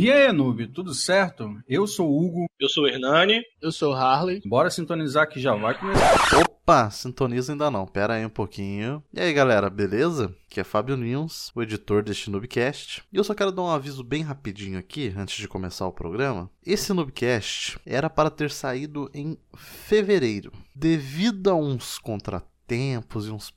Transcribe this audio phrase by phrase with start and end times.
[0.00, 1.60] E aí, noob, tudo certo?
[1.66, 2.46] Eu sou o Hugo.
[2.56, 3.42] Eu sou o Hernani.
[3.60, 4.40] Eu sou o Harley.
[4.46, 6.38] Bora sintonizar que já vai começar.
[6.38, 9.02] Opa, sintoniza ainda não, pera aí um pouquinho.
[9.12, 10.32] E aí galera, beleza?
[10.48, 13.02] Aqui é Fábio Nils, o editor deste Noobcast.
[13.12, 16.48] E eu só quero dar um aviso bem rapidinho aqui, antes de começar o programa.
[16.64, 20.52] Esse Noobcast era para ter saído em fevereiro.
[20.72, 23.50] Devido a uns contratempos e uns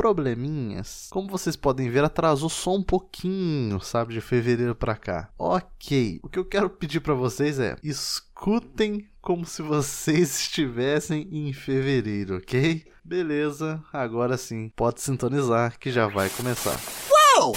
[0.00, 1.08] probleminhas.
[1.10, 5.28] Como vocês podem ver, atrasou só um pouquinho, sabe, de fevereiro para cá.
[5.38, 11.52] Ok, o que eu quero pedir para vocês é escutem como se vocês estivessem em
[11.52, 12.82] fevereiro, ok?
[13.04, 16.80] Beleza, agora sim, pode sintonizar que já vai começar.
[17.36, 17.52] Uau!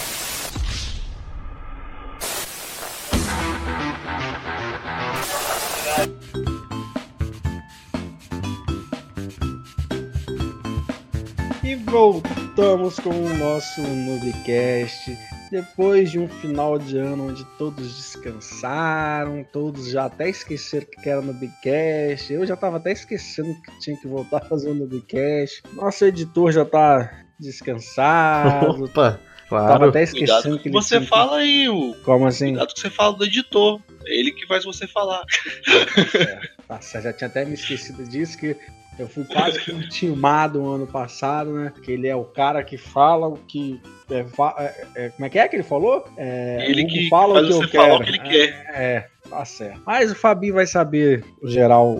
[11.94, 15.16] Voltamos com o nosso Nubcast.
[15.48, 21.20] Depois de um final de ano onde todos descansaram, todos já até esqueceram que era
[21.20, 22.32] Nubcast.
[22.32, 25.62] Eu já tava até esquecendo que tinha que voltar a fazer o Nubcast.
[25.72, 28.86] Nosso editor já tá descansado.
[28.90, 29.88] Opa, Tava claro.
[29.90, 31.94] até esquecendo Cuidado que que ele você tinha fala aí, o.
[31.94, 32.00] que...
[32.00, 32.48] Como assim?
[32.48, 33.80] Cuidado que você fala do editor.
[34.04, 35.22] É ele que faz você falar.
[35.68, 38.56] É, Nossa, já tinha até me esquecido disso, que
[38.98, 41.72] eu fui quase que intimado no ano passado, né?
[41.82, 43.80] Que ele é o cara que fala o que.
[44.10, 44.24] é,
[44.62, 46.04] é, é, como é que é que ele falou?
[46.16, 47.96] É, Ele que fala o que eu quero.
[47.96, 48.66] o que ele quer.
[48.74, 49.82] É, tá certo.
[49.86, 51.96] Mas o Fabi vai saber geral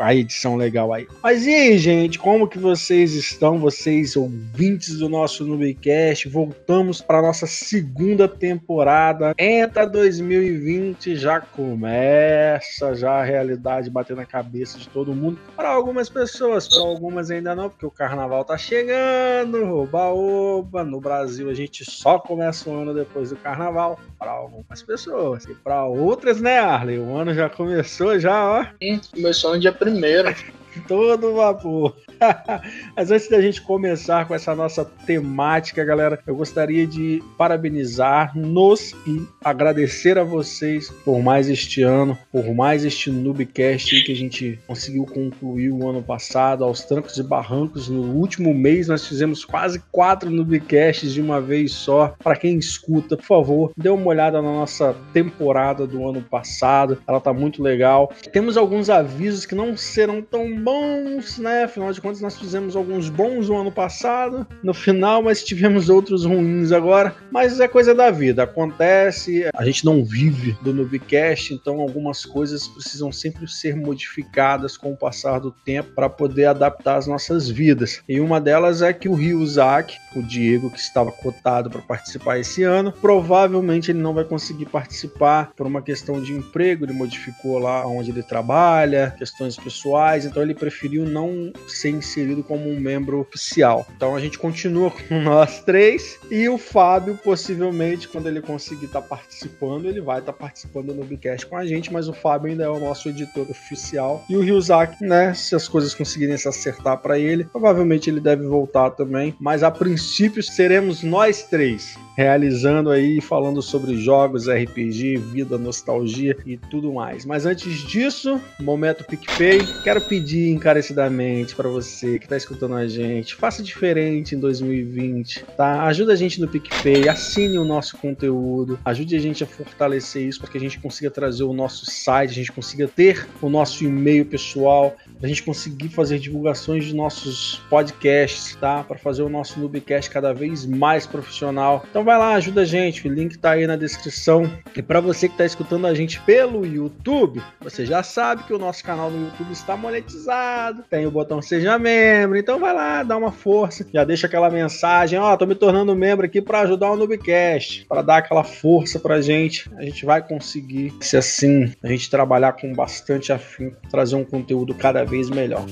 [0.00, 1.06] a edição legal aí.
[1.22, 6.28] Mas e aí, gente, como que vocês estão, vocês ouvintes do nosso Nubcast?
[6.28, 9.34] Voltamos para nossa segunda temporada.
[9.38, 15.38] Entra 2020, já começa já a realidade batendo na cabeça de todo mundo.
[15.54, 20.84] Para algumas pessoas, para algumas ainda não, porque o carnaval tá chegando, oba-oba.
[20.84, 23.98] No Brasil a gente só começa o ano depois do carnaval.
[24.18, 25.44] Para algumas pessoas.
[25.44, 26.98] E para outras, né, Arley?
[26.98, 28.66] O ano já começou, já, ó.
[29.14, 30.34] Começou no dia primeiro.
[30.88, 31.96] Todo vapor.
[32.96, 39.26] Mas antes da gente começar com essa nossa temática, galera, eu gostaria de parabenizar-nos e
[39.44, 45.04] agradecer a vocês por mais este ano, por mais este Noobcast que a gente conseguiu
[45.04, 47.88] concluir o ano passado, aos trancos e barrancos.
[47.88, 52.14] No último mês nós fizemos quase quatro Noobcasts de uma vez só.
[52.22, 56.98] Para quem escuta, por favor, dê uma olhada na nossa temporada do ano passado.
[57.06, 58.12] Ela tá muito legal.
[58.32, 61.64] Temos alguns avisos que não serão tão bons, né?
[61.64, 66.24] Afinal de contas, nós fizemos alguns bons no ano passado, no final, mas tivemos outros
[66.24, 67.16] ruins agora.
[67.32, 69.44] Mas é coisa da vida, acontece.
[69.52, 74.96] A gente não vive do Nubcast, então algumas coisas precisam sempre ser modificadas com o
[74.96, 78.00] passar do tempo para poder adaptar as nossas vidas.
[78.08, 82.38] E uma delas é que o Rio Zac, o Diego, que estava cotado para participar
[82.38, 87.58] esse ano, provavelmente ele não vai conseguir participar por uma questão de emprego, ele modificou
[87.58, 93.20] lá onde ele trabalha, questões pessoais, então ele preferiu não ser inserido como um membro
[93.20, 93.86] oficial.
[93.96, 99.02] Então a gente continua com nós três e o Fábio, possivelmente, quando ele conseguir estar
[99.02, 102.68] participando, ele vai estar participando do Bicast com a gente, mas o Fábio ainda é
[102.68, 104.24] o nosso editor oficial.
[104.28, 108.46] E o Ryuzaki, né, se as coisas conseguirem se acertar para ele, provavelmente ele deve
[108.46, 115.58] voltar também, mas a princípio seremos nós três realizando aí, falando sobre jogos, RPG, vida,
[115.58, 117.26] nostalgia e tudo mais.
[117.26, 123.34] Mas antes disso, momento PicPay, quero pedir encarecidamente para você que está escutando a gente,
[123.34, 125.84] faça diferente em 2020, tá?
[125.84, 130.40] Ajuda a gente no PicPay, assine o nosso conteúdo, ajude a gente a fortalecer isso
[130.40, 133.84] para que a gente consiga trazer o nosso site, a gente consiga ter o nosso
[133.84, 138.82] e-mail pessoal, a gente conseguir fazer divulgações de nossos podcasts, tá?
[138.82, 141.84] Para fazer o nosso Noobcast cada vez mais profissional.
[141.90, 144.50] Então vai lá, ajuda a gente, o link tá aí na descrição.
[144.74, 148.58] E para você que tá escutando a gente pelo YouTube, você já sabe que o
[148.58, 153.16] nosso canal no YouTube está monetizado, tem o botão seja membro, então vai lá, dá
[153.16, 156.96] uma força, já deixa aquela mensagem, ó, tô me tornando membro aqui para ajudar o
[156.96, 159.70] Noobcast, para dar aquela força pra gente.
[159.76, 164.74] A gente vai conseguir, se assim a gente trabalhar com bastante afim, trazer um conteúdo
[164.74, 165.64] cada vez melhor.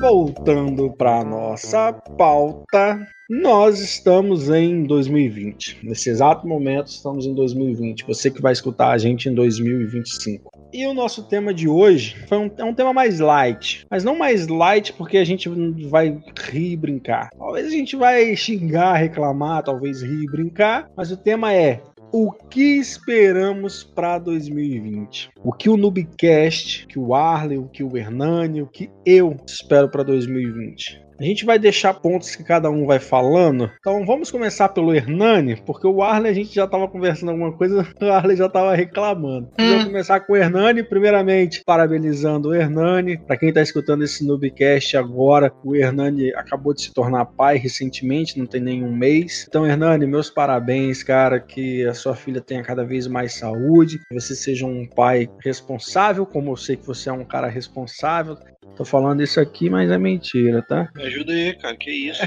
[0.00, 5.80] Voltando para nossa pauta, nós estamos em 2020.
[5.82, 8.06] Nesse exato momento, estamos em 2020.
[8.06, 10.59] Você que vai escutar a gente em 2025.
[10.72, 13.86] E o nosso tema de hoje foi um, é um tema mais light.
[13.90, 15.48] Mas não mais light porque a gente
[15.88, 16.16] vai
[16.48, 17.30] rir e brincar.
[17.36, 20.88] Talvez a gente vai xingar, reclamar, talvez rir e brincar.
[20.96, 21.82] Mas o tema é
[22.12, 25.30] O que esperamos para 2020?
[25.42, 29.88] O que o Nubcast, que o Arley, o que o Hernani, o que eu espero
[29.88, 31.09] para 2020?
[31.20, 33.70] A gente vai deixar pontos que cada um vai falando.
[33.78, 37.86] Então vamos começar pelo Hernani, porque o Arley a gente já estava conversando alguma coisa,
[38.00, 39.50] o Arley já estava reclamando.
[39.60, 39.68] Hum.
[39.68, 43.18] Vamos começar com o Hernani, primeiramente parabenizando o Hernani.
[43.18, 48.38] Para quem está escutando esse Noobcast agora, o Hernani acabou de se tornar pai recentemente,
[48.38, 49.44] não tem nenhum mês.
[49.46, 54.14] Então, Hernani, meus parabéns, cara, que a sua filha tenha cada vez mais saúde, que
[54.14, 58.38] você seja um pai responsável, como eu sei que você é um cara responsável.
[58.76, 60.88] Tô falando isso aqui, mas é mentira, tá?
[60.94, 62.22] Me ajuda aí, cara, que isso?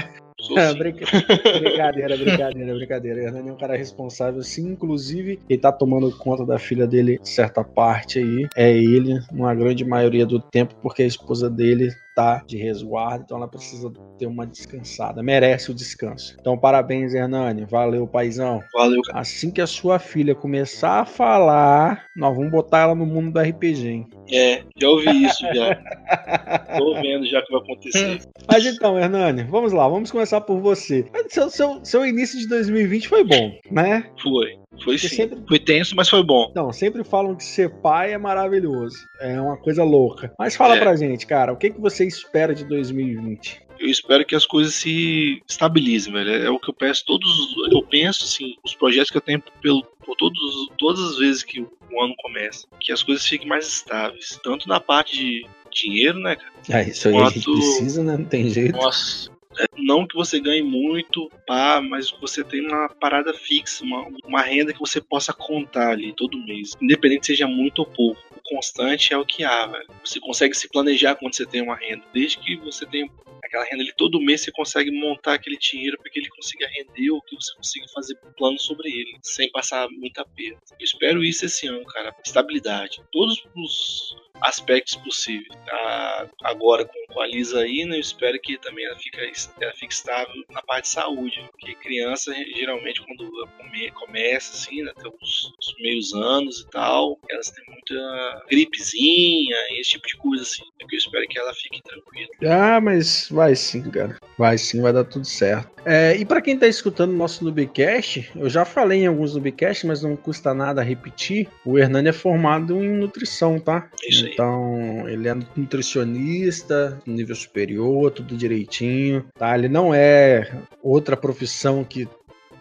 [0.56, 1.06] É, brinca...
[1.60, 3.22] brincadeira, brincadeira, brincadeira.
[3.22, 4.72] Hernani é um cara responsável, sim.
[4.72, 8.46] Inclusive, ele tá tomando conta da filha dele, certa parte aí.
[8.56, 13.36] É ele, uma grande maioria do tempo, porque a esposa dele tá de resguardo, então
[13.36, 16.36] ela precisa ter uma descansada, merece o descanso.
[16.40, 17.64] Então, parabéns, Hernani.
[17.64, 18.62] Valeu, paizão.
[18.72, 19.20] Valeu, cara.
[19.20, 23.40] Assim que a sua filha começar a falar, nós vamos botar ela no mundo do
[23.40, 24.06] RPG, hein?
[24.30, 25.74] É, já ouvi isso já.
[26.78, 28.20] Tô vendo já o que vai acontecer.
[28.50, 31.04] Mas então, Hernani, vamos lá, vamos começar por você.
[31.28, 34.10] Seu, seu, seu início de 2020 foi bom, né?
[34.22, 34.58] Foi.
[34.82, 35.08] Foi sim.
[35.08, 36.52] sempre- Foi tenso, mas foi bom.
[36.54, 38.96] Não, sempre falam que ser pai é maravilhoso.
[39.20, 40.32] É uma coisa louca.
[40.38, 40.80] Mas fala É.
[40.80, 43.62] pra gente, cara, o que, que você espera de 2020?
[43.78, 46.30] Eu espero que as coisas se estabilizem, velho.
[46.30, 47.28] É o que eu peço todos.
[47.72, 50.38] Eu penso, assim, os projetos que eu tenho pelo, por todos,
[50.78, 54.38] todas as vezes que o ano começa, que as coisas fiquem mais estáveis.
[54.42, 56.52] Tanto na parte de dinheiro, né, cara?
[56.82, 58.16] É, isso aí a gente Quanto- precisa, né?
[58.16, 58.76] Não tem jeito.
[58.76, 59.28] Nossa.
[59.76, 64.72] Não que você ganhe muito, pá, mas você tenha uma parada fixa, uma, uma renda
[64.72, 66.72] que você possa contar ali todo mês.
[66.80, 68.33] Independente seja muito ou pouco.
[68.44, 69.86] Constante é o que há, velho.
[70.04, 72.04] Você consegue se planejar quando você tem uma renda.
[72.12, 73.08] Desde que você tenha
[73.42, 77.10] aquela renda ali todo mês, você consegue montar aquele dinheiro para que ele consiga render
[77.10, 80.58] ou que você consiga fazer plano sobre ele, sem passar muita perda.
[80.78, 82.14] Eu espero isso esse ano, cara.
[82.24, 83.02] Estabilidade.
[83.12, 85.48] Todos os aspectos possíveis.
[85.70, 89.18] A- agora com, com a Lisa aí, né, eu espero que também ela fique,
[89.60, 91.48] ela fique estável na parte de saúde.
[91.52, 97.18] Porque criança, geralmente, quando come- começa, assim, né, até os, os meios anos e tal,
[97.30, 100.62] elas têm muita gripezinha, esse tipo de coisa, assim.
[100.80, 102.28] É que eu espero que ela fique tranquila.
[102.44, 104.18] Ah, mas vai sim, cara.
[104.38, 105.74] Vai sim, vai dar tudo certo.
[105.84, 109.84] É, e pra quem tá escutando o nosso Nubcast, eu já falei em alguns Nubcasts,
[109.84, 111.48] mas não custa nada repetir.
[111.64, 113.88] O Hernani é formado em nutrição, tá?
[114.06, 114.32] Isso aí.
[114.32, 119.56] Então, ele é nutricionista, nível superior, tudo direitinho, tá?
[119.56, 120.50] Ele não é
[120.82, 122.08] outra profissão que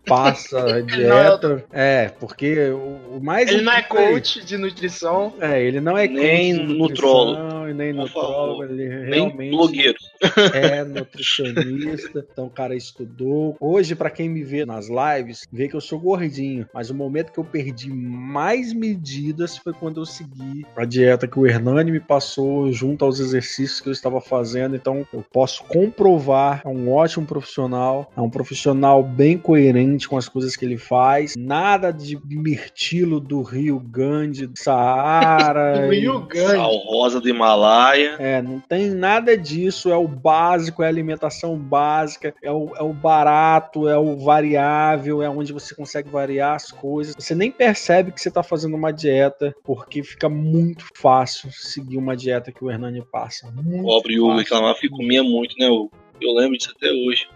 [0.06, 1.64] passa dieta.
[1.72, 5.34] É, porque o, o mais Ele não é importante- coach de nutrição.
[5.40, 7.42] É, ele não é Nem coach de nutrólogo.
[7.42, 9.98] nutrição e nem nutrólogo, ele Nem realmente blogueiro.
[10.54, 13.56] é nutricionista, então o cara estudou.
[13.60, 17.32] Hoje, pra quem me vê nas lives, vê que eu sou gordinho, mas o momento
[17.32, 22.00] que eu perdi mais medidas foi quando eu segui a dieta que o Hernani me
[22.00, 24.76] passou junto aos exercícios que eu estava fazendo.
[24.76, 30.28] Então, eu posso comprovar, é um ótimo profissional, é um profissional bem coerente com as
[30.28, 31.36] coisas que ele faz.
[31.38, 35.88] Nada de mirtilo do Rio Grande, do Saara.
[35.92, 36.58] Rio Grande.
[36.58, 38.16] Sal rosa do Himalaia.
[38.20, 42.84] É, não tem nada disso, é o básico, é a alimentação básica, é o, é
[42.84, 47.16] o barato, é o variável, é onde você consegue variar as coisas.
[47.18, 52.16] Você nem percebe que você está fazendo uma dieta, porque fica muito fácil seguir uma
[52.16, 53.52] dieta que o Hernani passa.
[53.52, 55.92] Muito Pobre Hugo reclamava que comia muito, né, Hugo?
[56.22, 57.28] Eu lembro disso até hoje.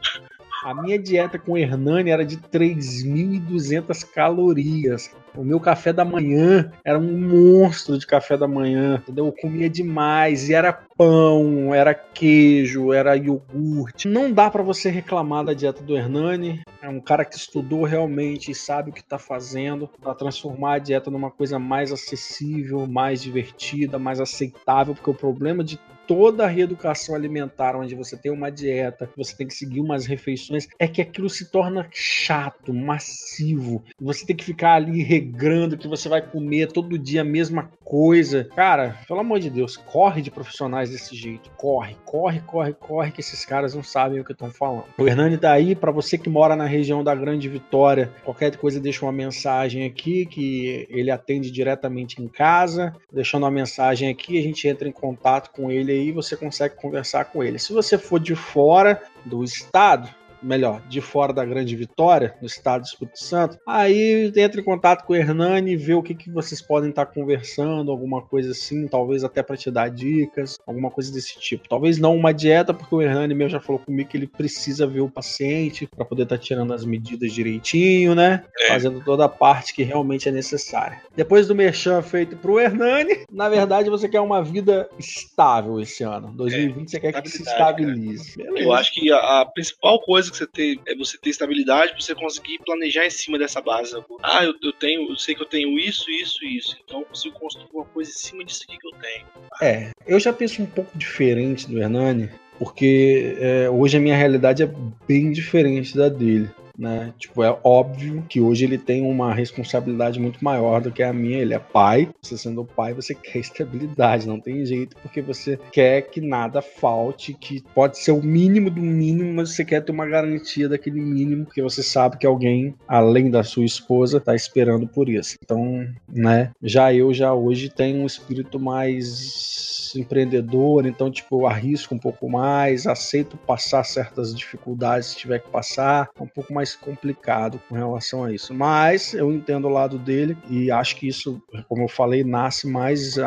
[0.68, 5.10] A minha dieta com o Hernani era de 3.200 calorias.
[5.34, 9.28] O meu café da manhã era um monstro de café da manhã, entendeu?
[9.28, 14.10] Eu comia demais e era pão, era queijo, era iogurte.
[14.10, 16.62] Não dá pra você reclamar da dieta do Hernani.
[16.82, 20.80] É um cara que estudou realmente e sabe o que tá fazendo para transformar a
[20.80, 26.48] dieta numa coisa mais acessível, mais divertida, mais aceitável, porque o problema de toda a
[26.48, 31.02] reeducação alimentar, onde você tem uma dieta, você tem que seguir umas refeições, é que
[31.02, 33.84] aquilo se torna chato, massivo.
[34.00, 38.46] Você tem que ficar ali regrando que você vai comer todo dia a mesma coisa.
[38.56, 41.50] Cara, pelo amor de Deus, corre de profissionais desse jeito.
[41.58, 44.86] Corre, corre, corre, corre, que esses caras não sabem o que estão falando.
[44.98, 48.80] O Hernani tá aí, para você que mora na região da Grande Vitória, qualquer coisa
[48.80, 52.96] deixa uma mensagem aqui que ele atende diretamente em casa.
[53.12, 57.26] Deixando uma mensagem aqui, a gente entra em contato com ele aí, você consegue conversar
[57.26, 57.60] com ele.
[57.60, 62.82] Se você for de fora do estado, melhor, de fora da Grande Vitória, no estado
[62.82, 66.30] do Espírito Santo, aí entra em contato com o Hernani e vê o que, que
[66.30, 71.12] vocês podem estar conversando, alguma coisa assim, talvez até para te dar dicas, alguma coisa
[71.12, 71.68] desse tipo.
[71.68, 75.02] Talvez não uma dieta, porque o Hernani mesmo já falou comigo que ele precisa ver
[75.02, 78.44] o paciente para poder estar tirando as medidas direitinho, né?
[78.60, 78.68] É.
[78.68, 81.02] Fazendo toda a parte que realmente é necessária.
[81.16, 86.32] Depois do merchan feito pro Hernani, na verdade você quer uma vida estável esse ano.
[86.34, 88.34] 2020 você quer que se estabilidade, estabilize.
[88.56, 92.02] Eu acho que a, a principal coisa que você tem é você ter estabilidade pra
[92.02, 93.96] você conseguir planejar em cima dessa base.
[94.24, 96.78] Ah, eu, eu tenho, eu sei que eu tenho isso, isso, isso.
[96.84, 99.26] Então eu consigo construir uma coisa em cima disso aqui que eu tenho.
[99.62, 104.64] É, eu já penso um pouco diferente do Hernani, porque é, hoje a minha realidade
[104.64, 104.70] é
[105.08, 106.50] bem diferente da dele.
[106.78, 107.14] Né?
[107.18, 111.40] Tipo, é óbvio que hoje ele tem uma responsabilidade muito maior do que a minha.
[111.40, 112.10] Ele é pai.
[112.22, 117.34] Você sendo pai, você quer estabilidade, não tem jeito, porque você quer que nada falte,
[117.34, 121.46] que pode ser o mínimo do mínimo, mas você quer ter uma garantia daquele mínimo,
[121.46, 125.36] porque você sabe que alguém, além da sua esposa, tá esperando por isso.
[125.44, 126.52] Então, né?
[126.62, 132.30] Já eu já hoje tenho um espírito mais empreendedor, então tipo, eu arrisco um pouco
[132.30, 137.76] mais, aceito passar certas dificuldades se tiver que passar, é um pouco mais complicado com
[137.76, 138.54] relação a isso.
[138.54, 143.18] Mas eu entendo o lado dele e acho que isso, como eu falei, nasce mais,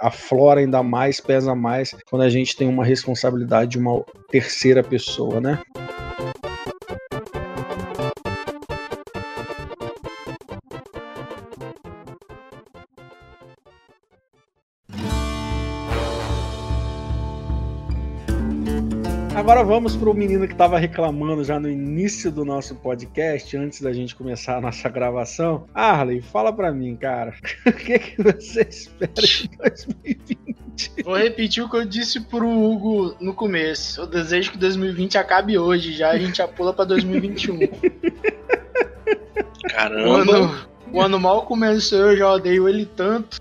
[0.00, 5.40] aflora ainda mais, pesa mais quando a gente tem uma responsabilidade de uma terceira pessoa,
[5.40, 5.60] né?
[19.50, 23.80] Agora vamos para o menino que estava reclamando já no início do nosso podcast, antes
[23.80, 25.66] da gente começar a nossa gravação.
[25.74, 27.34] Arley, fala para mim, cara,
[27.66, 31.02] o que, que você espera de 2020?
[31.02, 34.02] Vou repetir o que eu disse pro Hugo no começo.
[34.02, 37.58] Eu desejo que 2020 acabe hoje, já a gente já pula pra 2021.
[39.64, 43.38] O Caramba, ano, o ano mal começou, eu já odeio ele tanto.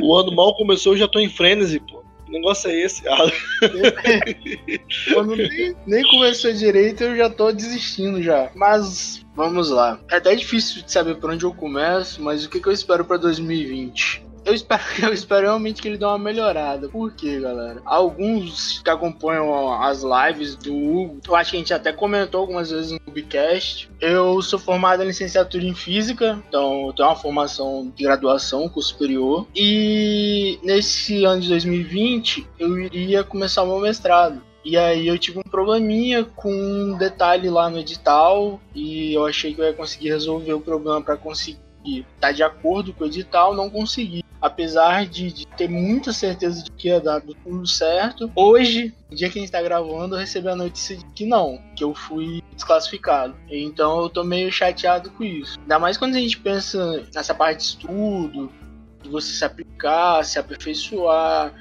[0.00, 1.99] o ano mal começou, eu já tô em frenesi, pô.
[2.30, 3.02] Negócio é esse?
[3.08, 3.26] Ah,
[5.12, 8.50] Quando nem, nem começou direito, eu já tô desistindo já.
[8.54, 9.98] Mas vamos lá.
[10.10, 13.04] É até difícil de saber por onde eu começo, mas o que, que eu espero
[13.04, 14.29] pra 2020?
[14.44, 16.88] Eu espero, eu espero realmente que ele dê uma melhorada.
[16.88, 17.80] Por quê, galera?
[17.84, 22.70] Alguns que acompanham as lives do Hugo, eu acho que a gente até comentou algumas
[22.70, 23.90] vezes no Ubicast.
[24.00, 28.90] Eu sou formado em licenciatura em física, então eu tenho uma formação de graduação, curso
[28.90, 29.46] superior.
[29.54, 34.42] E nesse ano de 2020, eu iria começar o meu mestrado.
[34.64, 39.54] E aí eu tive um probleminha com um detalhe lá no edital e eu achei
[39.54, 43.54] que eu ia conseguir resolver o problema para conseguir estar de acordo com o edital,
[43.54, 44.22] não consegui.
[44.40, 49.28] Apesar de, de ter muita certeza de que ia dar tudo certo, hoje, no dia
[49.28, 52.42] que a gente tá gravando, eu recebi a notícia de que não, que eu fui
[52.54, 53.34] desclassificado.
[53.50, 55.58] Então eu tô meio chateado com isso.
[55.60, 58.50] Ainda mais quando a gente pensa nessa parte de estudo,
[59.02, 61.54] de você se aplicar, se aperfeiçoar.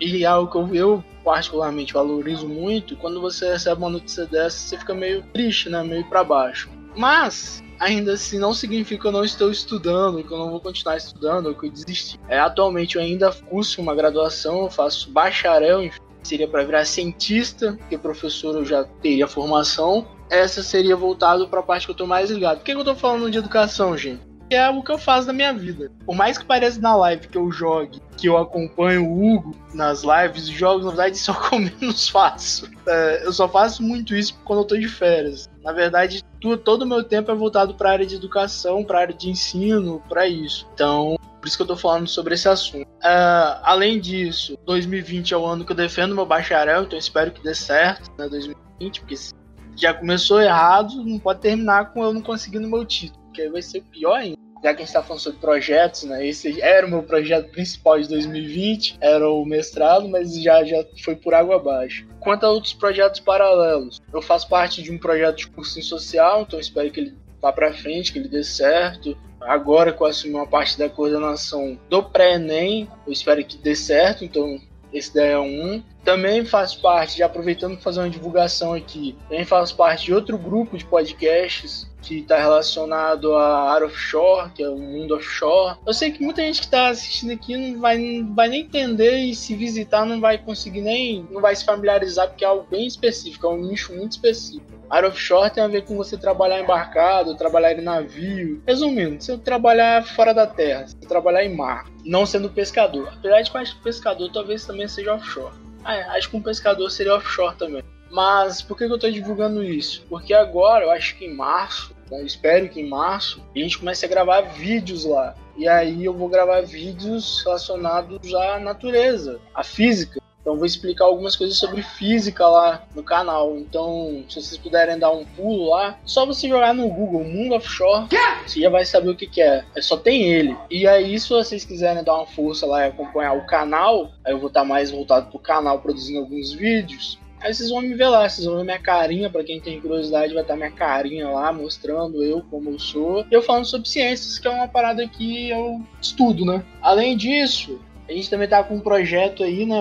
[0.00, 4.58] E é algo que eu, eu particularmente valorizo muito, quando você recebe uma notícia dessa,
[4.58, 5.82] você fica meio triste, né?
[5.82, 6.70] Meio para baixo.
[6.96, 10.96] Mas ainda assim não significa que eu não estou estudando, que eu não vou continuar
[10.96, 12.18] estudando, que eu desisti.
[12.28, 15.90] É, atualmente eu ainda curso uma graduação, eu faço bacharel,
[16.22, 20.06] seria para virar cientista, porque professor eu já teria formação.
[20.30, 22.58] Essa seria voltado para a parte que eu estou mais ligado.
[22.58, 24.22] Por que, que eu estou falando de educação, gente?
[24.48, 25.90] É o que eu faço na minha vida.
[26.04, 30.02] Por mais que pareça na live que eu jogue, que eu acompanho o Hugo nas
[30.02, 32.70] lives e jogos, na verdade o que eu menos faço.
[32.86, 35.48] É, eu só faço muito isso quando eu tô de férias.
[35.64, 36.22] Na verdade,
[36.64, 39.30] todo o meu tempo é voltado para a área de educação, para a área de
[39.30, 40.68] ensino, para isso.
[40.74, 42.86] Então, por isso que eu tô falando sobre esse assunto.
[43.02, 47.42] É, além disso, 2020 é o ano que eu defendo meu bacharel, então espero que
[47.42, 49.32] dê certo, né, 2020, porque se
[49.74, 53.62] já começou errado, não pode terminar com eu não conseguindo meu título, que aí vai
[53.62, 54.38] ser pior ainda.
[54.62, 56.26] Já que a gente tá falando sobre projetos, né?
[56.26, 61.16] Esse era o meu projeto principal de 2020, era o mestrado, mas já, já foi
[61.16, 62.06] por água abaixo.
[62.20, 66.60] Quanto a outros projetos paralelos, eu faço parte de um projeto de cursinho social, então
[66.60, 69.18] espero que ele vá pra frente, que ele dê certo.
[69.40, 74.24] Agora que eu assumi uma parte da coordenação do pré-ENEM, eu espero que dê certo,
[74.24, 74.60] então
[74.92, 75.82] esse daí é um.
[76.04, 80.36] Também faço parte, já aproveitando para fazer uma divulgação aqui, também faço parte de outro
[80.36, 85.78] grupo de podcasts que está relacionado à área offshore, que é o mundo offshore.
[85.86, 89.18] Eu sei que muita gente que está assistindo aqui não vai, não vai nem entender
[89.18, 92.86] e se visitar não vai conseguir nem, não vai se familiarizar porque é algo bem
[92.86, 94.72] específico, é um nicho muito específico.
[94.90, 98.62] Área offshore tem a ver com você trabalhar embarcado, trabalhar em navio.
[98.66, 103.08] Resumindo, você trabalhar fora da terra, você trabalhar em mar, não sendo pescador.
[103.08, 105.54] Apesar de que pescador talvez também seja offshore.
[105.86, 107.82] É, acho que um pescador seria offshore também.
[108.10, 110.04] Mas por que, que eu tô divulgando isso?
[110.08, 114.04] Porque agora, eu acho que em março, né, espero que em março, a gente comece
[114.04, 115.34] a gravar vídeos lá.
[115.56, 120.21] E aí eu vou gravar vídeos relacionados à natureza, à física.
[120.42, 123.56] Então vou explicar algumas coisas sobre física lá no canal.
[123.56, 128.08] Então, se vocês puderem dar um pulo lá, só você jogar no Google Mundo Offshore,
[128.44, 129.64] você já vai saber o que, que é.
[129.74, 129.80] é.
[129.80, 130.56] Só tem ele.
[130.68, 134.38] E aí, se vocês quiserem dar uma força lá e acompanhar o canal, aí eu
[134.38, 137.18] vou estar mais voltado pro canal produzindo alguns vídeos.
[137.40, 140.32] Aí vocês vão me ver lá, vocês vão ver minha carinha, para quem tem curiosidade,
[140.32, 143.26] vai estar minha carinha lá, mostrando eu como eu sou.
[143.28, 146.64] E eu falando sobre ciências, que é uma parada que eu estudo, né?
[146.80, 149.76] Além disso, a gente também tá com um projeto aí, né?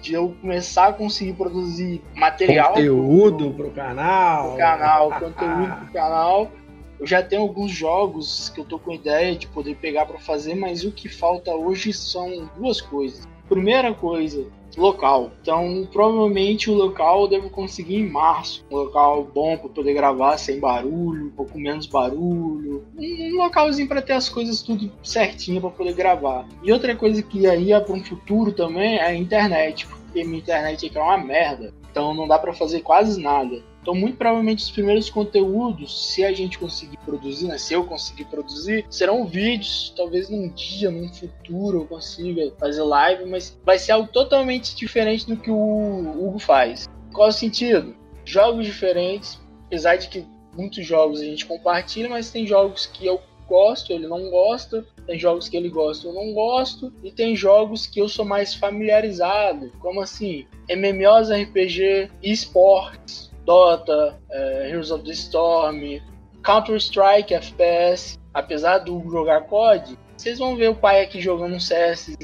[0.00, 2.72] De eu começar a conseguir produzir material.
[2.72, 4.48] Conteúdo pro, pro canal.
[4.50, 6.50] Pro canal, conteúdo pro canal.
[6.98, 10.54] Eu já tenho alguns jogos que eu tô com ideia de poder pegar para fazer,
[10.54, 13.28] mas o que falta hoje são duas coisas.
[13.48, 15.32] Primeira coisa, local.
[15.42, 18.64] Então, provavelmente o local eu devo conseguir em março.
[18.70, 22.84] Um local bom para poder gravar sem barulho, um pouco menos barulho.
[22.96, 26.46] Um, localzinho para ter as coisas tudo certinho para poder gravar.
[26.62, 30.38] E outra coisa que aí é para um futuro também é a internet, porque minha
[30.38, 31.72] internet aqui é uma merda.
[31.90, 33.62] Então não dá para fazer quase nada.
[33.86, 38.24] Então, muito provavelmente, os primeiros conteúdos, se a gente conseguir produzir, né, se eu conseguir
[38.24, 39.94] produzir, serão vídeos.
[39.96, 45.24] Talvez num dia, num futuro, eu consiga fazer live, mas vai ser algo totalmente diferente
[45.24, 45.56] do que o
[46.18, 46.88] Hugo faz.
[47.12, 47.94] Qual o sentido?
[48.24, 50.26] Jogos diferentes, apesar de que
[50.56, 55.16] muitos jogos a gente compartilha, mas tem jogos que eu gosto, ele não gosta, tem
[55.16, 59.70] jogos que ele gosta, eu não gosto, e tem jogos que eu sou mais familiarizado,
[59.78, 66.02] como assim, MMOs, RPG, esportes, Dota, é, Heroes of the Storm,
[66.44, 68.18] Counter-Strike, FPS.
[68.34, 72.16] Apesar do jogar COD, vocês vão ver o pai aqui jogando CS,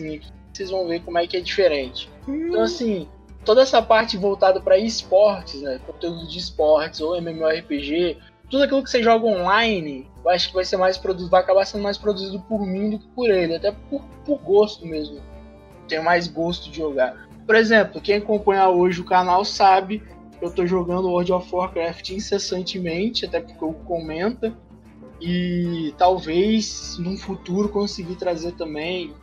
[0.52, 2.10] vocês vão ver como é que é diferente.
[2.28, 3.08] Então, assim,
[3.44, 8.18] toda essa parte voltada para esportes, né, conteúdo de esportes ou MMORPG,
[8.50, 11.64] tudo aquilo que você joga online, eu acho que vai ser mais produzido, vai acabar
[11.64, 15.18] sendo mais produzido por mim do que por ele, até por, por gosto mesmo.
[15.88, 17.26] Tenho mais gosto de jogar.
[17.46, 20.02] Por exemplo, quem acompanha hoje o canal sabe
[20.42, 24.52] eu tô jogando World of Warcraft incessantemente, até porque o comenta.
[25.20, 29.14] E talvez num futuro conseguir trazer também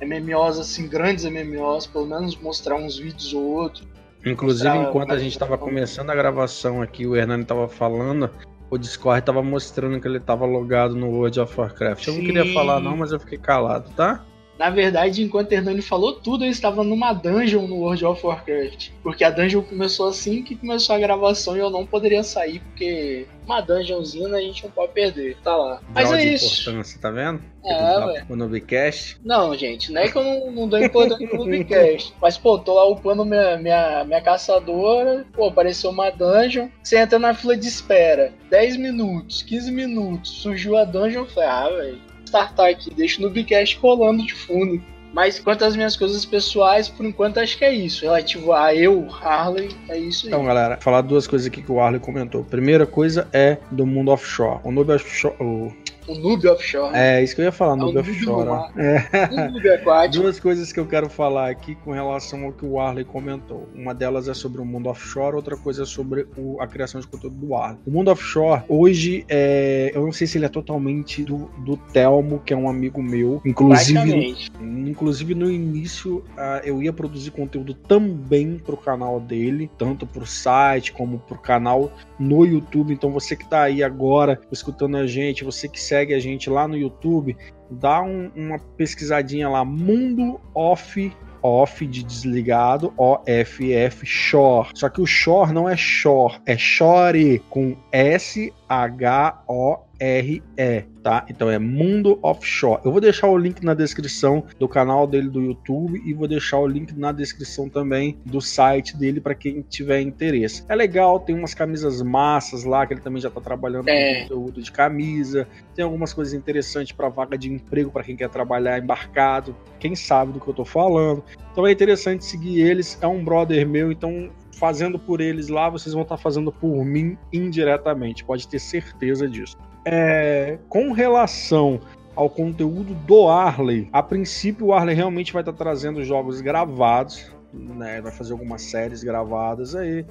[0.00, 3.84] MMOs assim, grandes MMOs, pelo menos mostrar uns vídeos ou outro.
[4.24, 8.30] Inclusive, enquanto a gente estava começando a gravação aqui, o Hernani estava falando,
[8.70, 12.06] o Discord estava mostrando que ele estava logado no World of Warcraft.
[12.06, 12.18] Eu Sim.
[12.18, 14.24] não queria falar não, mas eu fiquei calado, tá?
[14.58, 18.90] Na verdade, enquanto Hernani falou tudo, eu estava numa dungeon no World of Warcraft.
[19.02, 23.26] Porque a dungeon começou assim que começou a gravação e eu não poderia sair, porque
[23.46, 25.36] uma dungeonzinha a gente não pode perder.
[25.44, 25.80] Tá lá.
[25.94, 26.72] Mas é isso.
[26.72, 27.40] Você tá vendo?
[27.64, 28.24] É.
[28.28, 29.20] O Nubcast.
[29.24, 32.14] Não, gente, não é que eu não, não dou importância no Nubcast.
[32.20, 35.24] Mas, pô, tô lá upando minha, minha, minha caçadora.
[35.32, 36.68] Pô, apareceu uma dungeon.
[36.82, 38.32] Você entra na fila de espera.
[38.50, 40.30] 10 minutos, 15 minutos.
[40.30, 41.22] Surgiu a dungeon.
[41.22, 44.82] Eu falei, ah, velho startar aqui, deixo no Bicast rolando de fundo.
[45.12, 48.02] Mas quanto às minhas coisas pessoais, por enquanto acho que é isso.
[48.04, 50.32] Relativo a eu, Harley, é isso aí.
[50.32, 52.44] Então, galera, falar duas coisas aqui que o Harley comentou.
[52.44, 54.60] Primeira coisa é do mundo offshore.
[54.62, 55.34] O offshore.
[55.40, 55.72] O
[56.08, 56.94] o Noob Offshore.
[56.94, 58.72] É, isso que eu ia falar, Noob é Offshore.
[58.76, 59.48] É.
[59.50, 60.22] Noob aquático.
[60.22, 63.68] Duas coisas que eu quero falar aqui com relação ao que o Arley comentou.
[63.74, 67.06] Uma delas é sobre o mundo offshore, outra coisa é sobre o, a criação de
[67.06, 67.78] conteúdo do Arley.
[67.86, 72.40] O mundo offshore, hoje, é, eu não sei se ele é totalmente do, do Telmo,
[72.44, 73.40] que é um amigo meu.
[73.44, 80.26] Inclusive, inclusive no início, uh, eu ia produzir conteúdo também pro canal dele, tanto pro
[80.26, 82.92] site como pro canal no YouTube.
[82.92, 86.48] Então você que tá aí agora escutando a gente, você que segue segue a gente
[86.48, 87.36] lá no YouTube,
[87.70, 94.70] dá um, uma pesquisadinha lá, Mundo Off off de desligado, OFF Shore.
[94.74, 101.26] Só que o Shore não é Shore, é Shore com S H O R-E, tá?
[101.28, 102.80] Então é Mundo Offshore.
[102.84, 106.58] Eu vou deixar o link na descrição do canal dele do YouTube e vou deixar
[106.58, 110.64] o link na descrição também do site dele para quem tiver interesse.
[110.68, 114.14] É legal, tem umas camisas massas lá que ele também já tá trabalhando é.
[114.14, 115.48] com conteúdo de camisa.
[115.74, 119.56] Tem algumas coisas interessantes para vaga de emprego para quem quer trabalhar embarcado.
[119.80, 121.24] Quem sabe do que eu tô falando.
[121.52, 122.98] Então é interessante seguir eles.
[123.00, 127.16] É um brother meu, então fazendo por eles lá, vocês vão estar fazendo por mim
[127.32, 129.56] indiretamente, pode ter certeza disso.
[129.90, 131.80] É, com relação
[132.14, 137.98] ao conteúdo do Arley, a princípio o Arley realmente vai estar trazendo jogos gravados, né?
[138.02, 140.04] Vai fazer algumas séries gravadas aí,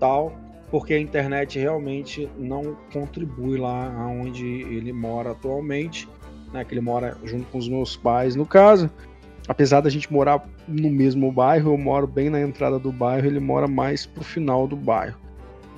[0.00, 0.32] tal,
[0.70, 6.08] porque a internet realmente não contribui lá onde ele mora atualmente,
[6.50, 6.64] né?
[6.64, 8.90] Que ele mora junto com os meus pais, no caso
[9.46, 13.40] apesar da gente morar no mesmo bairro, eu moro bem na entrada do bairro, ele
[13.40, 15.27] mora mais pro final do bairro.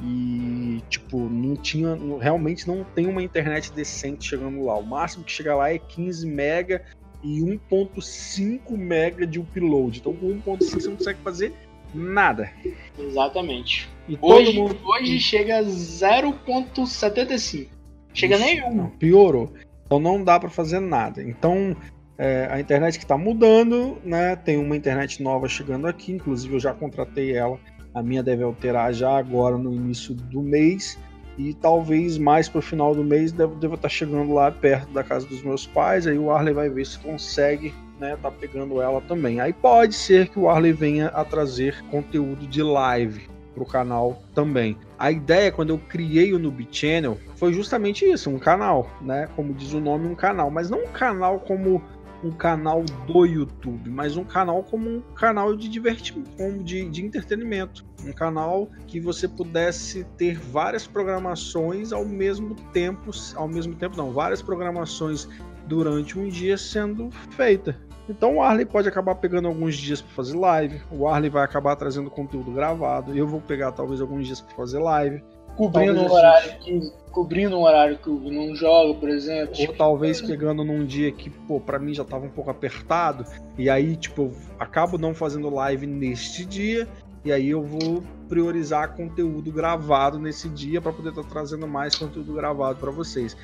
[0.03, 1.97] E, tipo, não tinha.
[2.21, 4.77] Realmente não tem uma internet decente chegando lá.
[4.79, 6.83] O máximo que chega lá é 15 mega
[7.23, 10.01] e 1.5 mega de upload.
[10.01, 11.53] Então com 1.5 você não consegue fazer
[11.95, 12.51] nada.
[12.99, 13.89] Exatamente.
[14.09, 14.77] E Hoje, mundo.
[14.85, 17.69] hoje chega a 0.75.
[18.15, 18.75] Chega nenhum.
[18.75, 19.53] não, piorou.
[19.85, 21.23] Então não dá para fazer nada.
[21.23, 21.77] Então
[22.17, 24.35] é, a internet que está mudando, né?
[24.37, 27.59] Tem uma internet nova chegando aqui, inclusive eu já contratei ela.
[27.95, 30.99] A minha deve alterar já agora no início do mês.
[31.39, 35.03] E talvez mais para o final do mês deva estar tá chegando lá perto da
[35.03, 36.07] casa dos meus pais.
[36.07, 39.41] Aí o Arley vai ver se consegue né, tá pegando ela também.
[39.41, 44.23] Aí pode ser que o Arley venha a trazer conteúdo de live para o canal
[44.35, 44.77] também.
[44.99, 49.29] A ideia quando eu criei o Noob Channel foi justamente isso, um canal, né?
[49.37, 51.83] Como diz o nome, um canal, mas não um canal como
[52.23, 57.05] um canal do YouTube, mas um canal como um canal de divertimento, como de, de
[57.05, 63.97] entretenimento, um canal que você pudesse ter várias programações ao mesmo tempo, ao mesmo tempo
[63.97, 65.29] não, várias programações
[65.67, 67.79] durante um dia sendo feita.
[68.09, 71.77] Então o Arley pode acabar pegando alguns dias para fazer live, o Arley vai acabar
[71.77, 75.23] trazendo conteúdo gravado, eu vou pegar talvez alguns dias para fazer live,
[75.61, 76.93] Cobrindo Talvez um horário que.
[77.11, 79.53] Cobrindo um horário que eu não jogo, por exemplo.
[79.59, 83.27] ou talvez pegando num dia que, pô, pra mim já tava um pouco apertado,
[83.59, 86.89] e aí, tipo, eu acabo não fazendo live neste dia,
[87.25, 92.33] e aí eu vou priorizar conteúdo gravado nesse dia para poder estar trazendo mais conteúdo
[92.33, 93.37] gravado para vocês.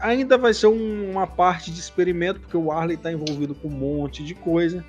[0.00, 3.70] Ainda vai ser um- uma parte de experimento, porque o Arley tá envolvido com um
[3.70, 4.82] monte de coisa.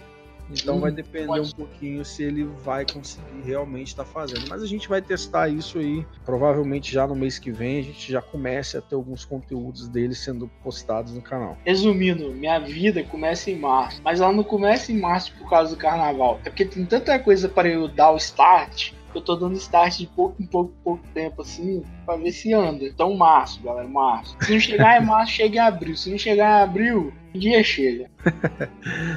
[0.54, 1.50] Então vai depender pode.
[1.50, 4.48] um pouquinho se ele vai conseguir realmente estar fazendo.
[4.50, 6.06] Mas a gente vai testar isso aí.
[6.26, 10.16] Provavelmente já no mês que vem a gente já comece a ter alguns conteúdos dele
[10.16, 11.58] sendo postados no canal.
[11.66, 14.02] Resumindo, minha vida começa em março.
[14.04, 16.40] Mas ela não começa em março por causa do carnaval.
[16.46, 18.94] É porque tem tanta coisa para eu dar o start.
[19.13, 22.86] Eu tô dando start de pouco em pouco, pouco tempo assim, pra ver se anda.
[22.86, 24.36] Então, março, galera, março.
[24.41, 25.95] Se não chegar em março, chega em abril.
[25.95, 28.10] Se não chegar em abril, um dia chega.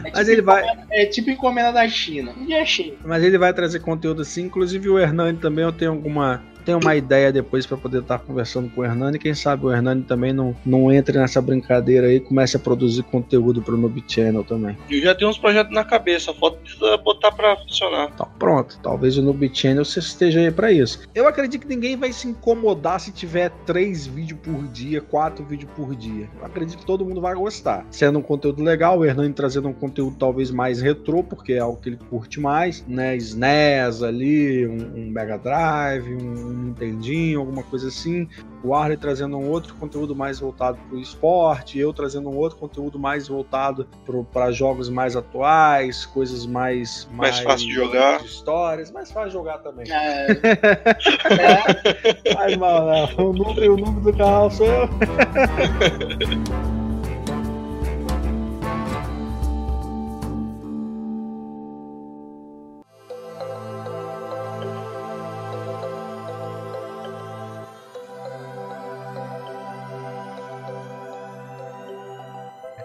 [0.04, 2.32] É Mas ele vai, é tipo encomenda da China.
[2.38, 2.96] Um dia chega.
[3.04, 4.42] mas ele vai trazer conteúdo assim.
[4.42, 8.70] Inclusive o Hernani também eu tenho alguma tenho uma ideia depois para poder estar conversando
[8.70, 9.18] com o Hernani.
[9.18, 13.02] Quem sabe o Hernani também não, não entre nessa brincadeira aí e comece a produzir
[13.04, 14.76] conteúdo pro Noob Channel também.
[14.90, 16.58] Eu já tenho uns projetos na cabeça, falta
[17.02, 18.10] botar pra funcionar.
[18.14, 18.78] Então, pronto.
[18.82, 21.02] Talvez o Noob Channel você esteja aí pra isso.
[21.14, 25.70] Eu acredito que ninguém vai se incomodar se tiver três vídeos por dia, quatro vídeos
[25.76, 26.28] por dia.
[26.38, 27.86] Eu acredito que todo mundo vai gostar.
[27.90, 31.78] Sendo um conteúdo legal, o Hernani trazendo um conteúdo talvez mais retrô, porque é algo
[31.80, 33.16] que ele curte mais, né?
[33.16, 38.28] SNES ali, um, um Mega Drive, um Nintendinho, alguma coisa assim.
[38.62, 42.98] O Arley trazendo um outro conteúdo mais voltado pro esporte, eu trazendo um outro conteúdo
[42.98, 43.86] mais voltado
[44.32, 48.20] para jogos mais atuais, coisas mais Mais fácil de jogar.
[48.20, 49.84] de histórias, mais fácil de jogar também.
[49.90, 50.26] É,
[51.32, 53.28] é, Faz mal, não.
[53.28, 54.88] O número, o número do canal sou eu.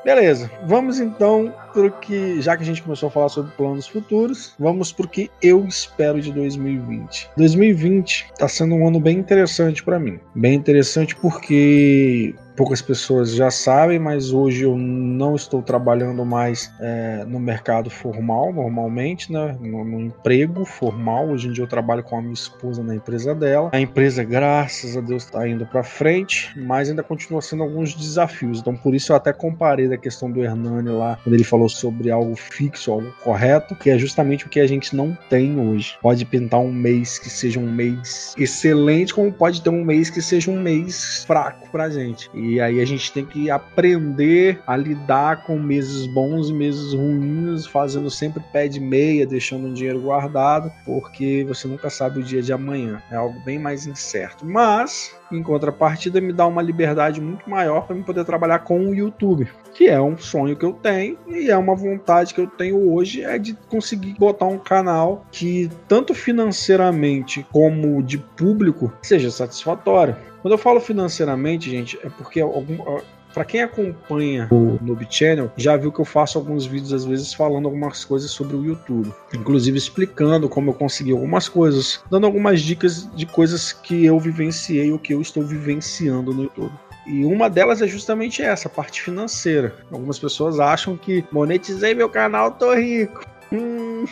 [0.09, 4.55] Beleza, vamos então pro que, já que a gente começou a falar sobre planos futuros,
[4.57, 7.29] vamos pro que eu espero de 2020.
[7.37, 10.19] 2020 tá sendo um ano bem interessante para mim.
[10.33, 17.23] Bem interessante porque poucas pessoas já sabem, mas hoje eu não estou trabalhando mais é,
[17.25, 19.57] no mercado formal, normalmente, né?
[19.61, 21.29] No, no emprego formal.
[21.29, 23.69] Hoje em dia eu trabalho com a minha esposa na empresa dela.
[23.71, 28.59] A empresa, graças a Deus, está indo para frente, mas ainda continua sendo alguns desafios.
[28.59, 32.11] Então, por isso eu até comparei da questão do Hernani lá, quando ele falou sobre
[32.11, 35.97] algo fixo, algo correto, que é justamente o que a gente não tem hoje.
[36.01, 40.21] Pode pintar um mês que seja um mês excelente, como pode ter um mês que
[40.21, 42.29] seja um mês fraco pra gente.
[42.33, 47.67] E aí a gente tem que aprender a lidar com meses bons e meses ruins,
[47.67, 52.41] fazendo sempre pé de meia, deixando o dinheiro guardado, porque você nunca sabe o dia
[52.41, 53.01] de amanhã.
[53.11, 54.45] É algo bem mais incerto.
[54.45, 59.49] Mas, em contrapartida, me dá uma liberdade muito maior para poder trabalhar com o YouTube,
[59.73, 63.23] que é um sonho que eu tenho e é uma vontade que eu tenho hoje
[63.23, 70.15] é de conseguir botar um canal que tanto financeiramente como de público seja satisfatório.
[70.41, 72.77] Quando eu falo financeiramente, gente, é porque algum,
[73.33, 77.33] Pra quem acompanha o Noob Channel, já viu que eu faço alguns vídeos às vezes
[77.33, 82.61] falando algumas coisas sobre o YouTube, inclusive explicando como eu consegui algumas coisas, dando algumas
[82.61, 86.73] dicas de coisas que eu vivenciei ou que eu estou vivenciando no YouTube.
[87.05, 89.75] E uma delas é justamente essa, a parte financeira.
[89.91, 93.25] Algumas pessoas acham que monetizei meu canal, tô rico.
[93.51, 94.05] Hum,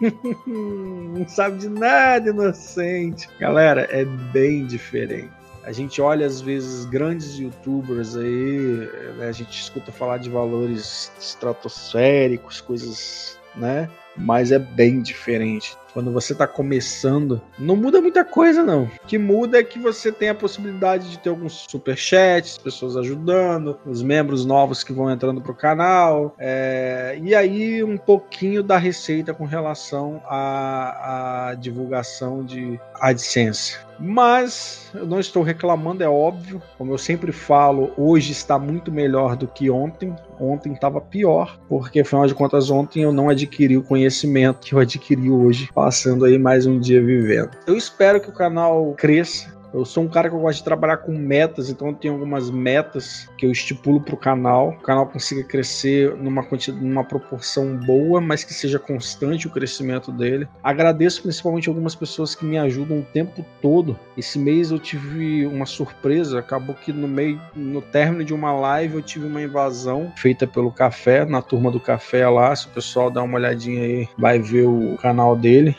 [1.16, 3.28] não sabe de nada, inocente.
[3.38, 5.43] Galera, é bem diferente.
[5.64, 11.10] A gente olha às vezes grandes youtubers aí, né, a gente escuta falar de valores
[11.18, 13.88] estratosféricos, coisas, né?
[14.16, 18.82] Mas é bem diferente quando você está começando, não muda muita coisa, não.
[18.82, 23.78] O que muda é que você tem a possibilidade de ter alguns superchats, pessoas ajudando,
[23.86, 27.16] os membros novos que vão entrando para o canal, é...
[27.22, 33.78] e aí um pouquinho da receita com relação à, à divulgação de AdSense.
[33.98, 36.62] Mas eu não estou reclamando, é óbvio.
[36.76, 40.14] Como eu sempre falo, hoje está muito melhor do que ontem.
[40.40, 44.78] Ontem estava pior, porque afinal de contas, ontem eu não adquiri o conhecimento que eu
[44.78, 47.50] adquiri hoje passando aí mais um dia vivendo.
[47.66, 50.98] Eu espero que o canal cresça, eu sou um cara que eu gosto de trabalhar
[50.98, 54.68] com metas, então eu tenho algumas metas que eu estipulo para o canal.
[54.68, 56.46] O canal consiga crescer numa,
[56.80, 60.46] numa proporção boa, mas que seja constante o crescimento dele.
[60.62, 63.98] Agradeço principalmente algumas pessoas que me ajudam o tempo todo.
[64.16, 68.94] Esse mês eu tive uma surpresa, acabou que no meio, no término de uma live
[68.94, 72.54] eu tive uma invasão feita pelo café, na turma do café lá.
[72.54, 75.76] Se o pessoal dar uma olhadinha aí, vai ver o canal dele.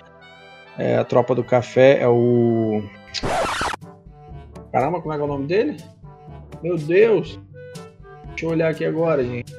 [0.77, 2.83] É, a tropa do café é o
[4.71, 5.77] Caramba, como é que é o nome dele?
[6.61, 7.39] Meu Deus!
[8.29, 9.53] Deixa eu olhar aqui agora, gente.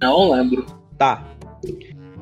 [0.00, 0.64] Não lembro.
[0.96, 1.24] Tá.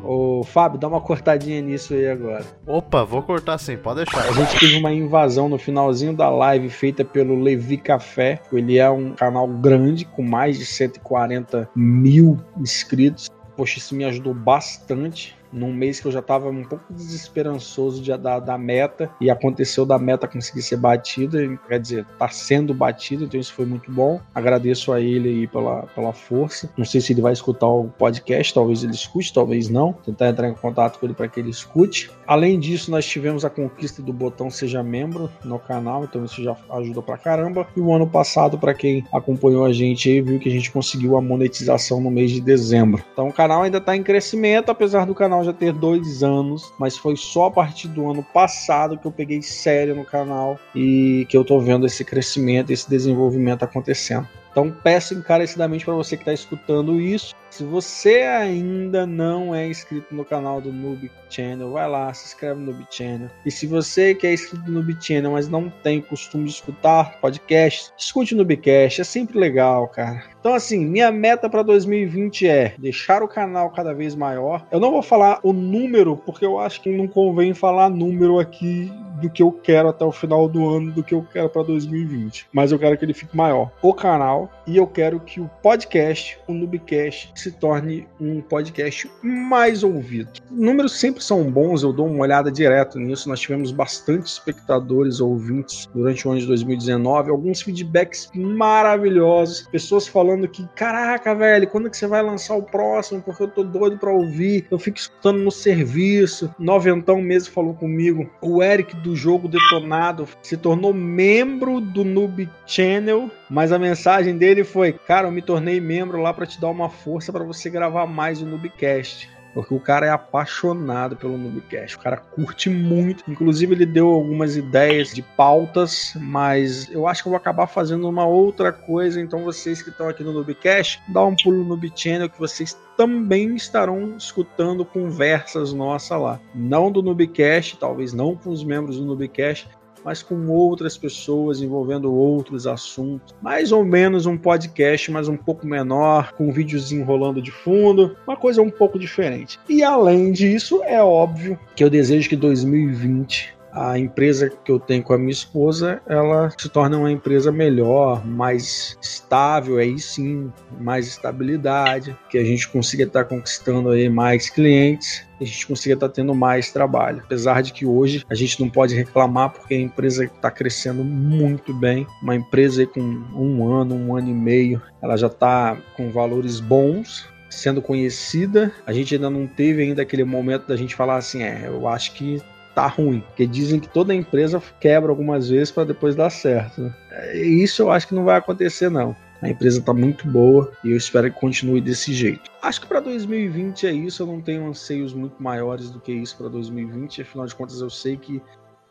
[0.04, 2.44] Ô, Fábio, dá uma cortadinha nisso aí agora.
[2.66, 4.28] Opa, vou cortar sim, pode deixar.
[4.28, 8.40] A gente teve uma invasão no finalzinho da live feita pelo Levi Café.
[8.52, 13.28] Ele é um canal grande, com mais de 140 mil inscritos.
[13.56, 18.16] Poxa, isso me ajudou bastante num mês que eu já estava um pouco desesperançoso de,
[18.16, 21.38] da, da meta e aconteceu da meta conseguir ser batida,
[21.68, 24.20] quer dizer, está sendo batida, então isso foi muito bom.
[24.34, 26.70] Agradeço a ele aí pela, pela força.
[26.76, 29.92] Não sei se ele vai escutar o podcast, talvez ele escute, talvez não.
[29.92, 32.10] Tentar entrar em contato com ele para que ele escute.
[32.26, 36.56] Além disso, nós tivemos a conquista do botão Seja Membro no canal, então isso já
[36.70, 37.66] ajuda pra caramba.
[37.76, 41.16] E o ano passado, para quem acompanhou a gente aí, viu que a gente conseguiu
[41.16, 43.04] a monetização no mês de dezembro.
[43.12, 46.96] Então o canal ainda está em crescimento, apesar do canal já ter dois anos, mas
[46.96, 51.36] foi só a partir do ano passado que eu peguei sério no canal e que
[51.36, 54.28] eu tô vendo esse crescimento, esse desenvolvimento acontecendo.
[54.50, 60.14] Então peço encarecidamente para você que está escutando isso, se você ainda não é inscrito
[60.14, 63.28] no canal do Noob Channel, vai lá, se inscreve no Noob Channel.
[63.44, 67.20] E se você que é inscrito no Noob Channel, mas não tem costume de escutar
[67.20, 70.24] podcast, escute o Noobcast, é sempre legal, cara.
[70.40, 74.66] Então, assim, minha meta para 2020 é deixar o canal cada vez maior.
[74.72, 78.90] Eu não vou falar o número, porque eu acho que não convém falar número aqui
[79.20, 82.48] do que eu quero até o final do ano, do que eu quero para 2020.
[82.52, 83.70] Mas eu quero que ele fique maior.
[83.80, 89.82] O canal e eu quero que o podcast, o Noobcast, se torne um podcast mais
[89.82, 90.30] ouvido.
[90.50, 93.28] Números sempre são bons, eu dou uma olhada direto nisso.
[93.28, 100.46] Nós tivemos bastante espectadores ouvintes durante o ano de 2019, alguns feedbacks maravilhosos, pessoas falando
[100.48, 103.22] que, caraca, velho, quando que você vai lançar o próximo?
[103.22, 104.66] Porque eu tô doido pra ouvir.
[104.70, 106.54] Eu fico escutando no serviço.
[106.58, 108.30] Noventão mesmo falou comigo.
[108.40, 114.64] O Eric do jogo Detonado se tornou membro do Noob Channel, mas a mensagem dele
[114.64, 118.06] foi: Cara, eu me tornei membro lá para te dar uma força para você gravar
[118.06, 119.28] mais o Noobcast.
[119.54, 121.96] Porque o cara é apaixonado pelo Noobcast.
[121.96, 123.22] O cara curte muito.
[123.30, 128.08] Inclusive, ele deu algumas ideias de pautas, mas eu acho que eu vou acabar fazendo
[128.08, 129.20] uma outra coisa.
[129.20, 132.78] Então, vocês que estão aqui no Noobcast, dá um pulo no Noob Channel que vocês
[132.96, 136.40] também estarão escutando conversas nossas lá.
[136.54, 139.68] Não do Noobcast, talvez não com os membros do Noobcast,
[140.04, 143.34] mas com outras pessoas envolvendo outros assuntos.
[143.40, 148.36] Mais ou menos um podcast, mas um pouco menor, com vídeos enrolando de fundo, uma
[148.36, 149.58] coisa um pouco diferente.
[149.68, 155.02] E além disso, é óbvio que eu desejo que 2020 a empresa que eu tenho
[155.02, 161.06] com a minha esposa, ela se torna uma empresa melhor, mais estável, aí sim, mais
[161.06, 166.34] estabilidade, que a gente consiga estar conquistando aí mais clientes a gente consiga estar tendo
[166.34, 167.20] mais trabalho.
[167.24, 171.74] Apesar de que hoje a gente não pode reclamar porque a empresa está crescendo muito
[171.74, 172.06] bem.
[172.22, 177.28] Uma empresa com um ano, um ano e meio, ela já está com valores bons,
[177.50, 178.72] sendo conhecida.
[178.86, 182.14] A gente ainda não teve ainda aquele momento da gente falar assim, é, eu acho
[182.14, 182.40] que
[182.74, 183.20] tá ruim.
[183.20, 186.82] Porque dizem que toda empresa quebra algumas vezes para depois dar certo.
[186.82, 186.94] Né?
[187.36, 189.14] Isso eu acho que não vai acontecer, não.
[189.40, 192.48] A empresa está muito boa e eu espero que continue desse jeito.
[192.62, 194.22] Acho que para 2020 é isso.
[194.22, 197.22] Eu não tenho anseios muito maiores do que isso para 2020.
[197.22, 198.40] Afinal de contas, eu sei que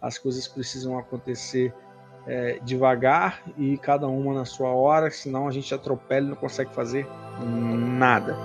[0.02, 1.74] as coisas precisam acontecer
[2.28, 6.74] é, devagar e cada uma na sua hora, senão a gente atropela e não consegue
[6.74, 7.08] fazer
[7.39, 8.36] nada.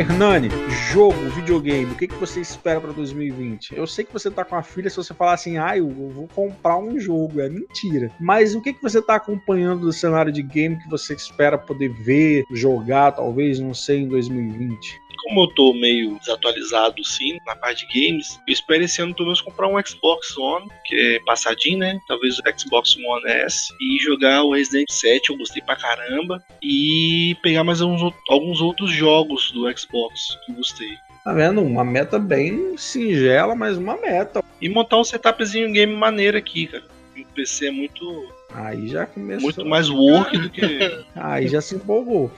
[0.00, 0.48] Hernani,
[0.90, 3.76] jogo, videogame, o que, que você espera pra 2020?
[3.76, 6.26] Eu sei que você tá com a filha, se você falar assim, ah, eu vou
[6.28, 8.10] comprar um jogo, é mentira.
[8.18, 11.90] Mas o que, que você tá acompanhando do cenário de game que você espera poder
[11.90, 15.02] ver, jogar, talvez, não sei, em 2020?
[15.22, 19.26] Como eu tô meio desatualizado sim na parte de games, eu espero esse ano pelo
[19.26, 21.98] menos comprar um Xbox One, que é passadinho, né?
[22.06, 27.36] Talvez o Xbox One S, e jogar o Resident 7, eu gostei pra caramba, e
[27.42, 30.90] pegar mais alguns, alguns outros jogos do Xbox que eu gostei.
[31.24, 31.60] Tá vendo?
[31.60, 34.42] Uma meta bem singela, mas uma meta.
[34.60, 36.84] E montar um setupzinho game maneiro aqui, cara.
[37.16, 38.32] O PC é muito.
[38.52, 39.42] Aí já começou.
[39.42, 41.04] Muito mais work do que.
[41.14, 42.32] Aí já se empolgou.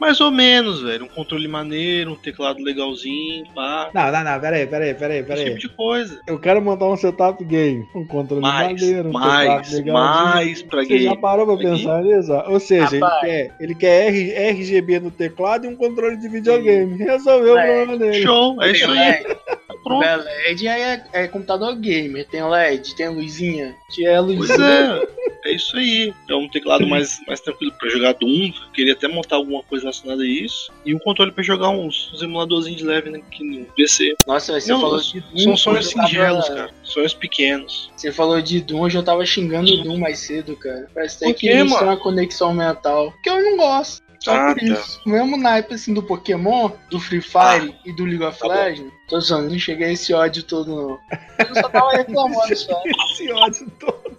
[0.00, 1.04] Mais ou menos, velho.
[1.04, 3.90] Um controle maneiro, um teclado legalzinho, pá.
[3.92, 5.42] Não, não, não, peraí, peraí, peraí, peraí.
[5.42, 6.20] Esse tipo de coisa.
[6.26, 7.86] Eu quero montar um setup game.
[7.94, 9.92] Um controle mais, maneiro, um mais, teclado legalzinho.
[9.92, 11.04] mais pra Você game.
[11.04, 12.32] já parou pra pensar nisso?
[12.48, 16.96] Ou seja, ele quer, ele quer R- RGB no teclado e um controle de videogame.
[16.96, 17.66] Resolveu o É.
[17.66, 18.22] problema dele.
[18.22, 19.36] Show, é isso aí.
[19.82, 20.04] Pronto.
[20.04, 22.26] LED é, é computador gamer.
[22.28, 23.74] Tem LED, tem luzinha.
[23.94, 24.58] Que é Pois luzinha.
[24.58, 25.08] é,
[25.44, 26.12] é isso aí.
[26.28, 28.52] É um teclado mais, mais tranquilo pra jogar Doom.
[28.74, 30.72] Queria até montar alguma coisa relacionada a isso.
[30.84, 33.20] E um controle pra jogar uns, uns emuladorzinhos de leve, né?
[33.30, 34.14] Que no PC.
[34.26, 35.38] Nossa, você Não, falou de Doom.
[35.38, 36.70] São sonhos tava- singelos, cara.
[36.82, 37.90] Sonhos pequenos.
[37.96, 40.88] Você falou de Doom, eu já tava xingando o Doom mais cedo, cara.
[40.94, 43.12] Parece até que isso é uma conexão mental.
[43.22, 44.02] Que eu não gosto.
[44.22, 44.66] Só Ah, por tá.
[44.66, 45.00] isso.
[45.06, 48.48] O mesmo naipe assim do Pokémon, do Free Fire e do League of tá.
[48.48, 48.92] Legends.
[49.08, 50.98] Tô zoando, não cheguei a esse ódio todo, não.
[51.38, 52.82] Eu só tava reclamando só.
[53.12, 54.18] Esse ódio todo.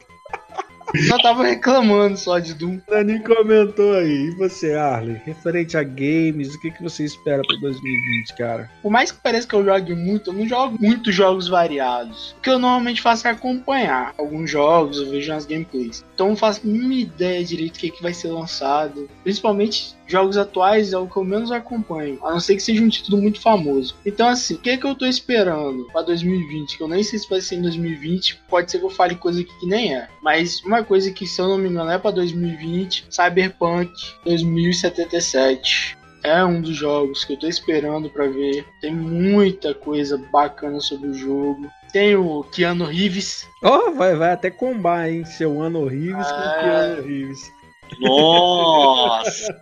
[1.07, 2.79] Só tava reclamando só de Doom.
[2.87, 4.27] Dani comentou aí.
[4.27, 5.21] E você, Arley?
[5.25, 8.69] Referente a games, o que, que você espera pra 2020, cara?
[8.81, 12.35] Por mais que pareça que eu jogue muito, eu não jogo muitos jogos variados.
[12.37, 16.03] O que eu normalmente faço é acompanhar alguns jogos, eu vejo umas gameplays.
[16.13, 19.09] Então eu não faço a mínima ideia direito do que, que vai ser lançado.
[19.23, 22.19] Principalmente jogos atuais é o que eu menos acompanho.
[22.23, 23.95] A não ser que seja um título muito famoso.
[24.05, 26.77] Então assim, o que, que eu tô esperando pra 2020?
[26.77, 28.39] Que eu nem sei se vai ser em 2020.
[28.49, 30.07] Pode ser que eu fale coisa que nem é.
[30.21, 33.05] Mas uma coisa que, se eu não me engano, é pra 2020.
[33.09, 33.91] Cyberpunk
[34.25, 38.65] 2077 é um dos jogos que eu tô esperando pra ver.
[38.79, 41.67] Tem muita coisa bacana sobre o jogo.
[41.91, 43.47] Tem o Keanu Reeves.
[43.63, 45.25] Ó, vai, vai até combar, hein?
[45.25, 46.57] Seu ano Reeves com Ah.
[46.61, 47.51] Keanu Reeves.
[47.99, 49.59] Nossa!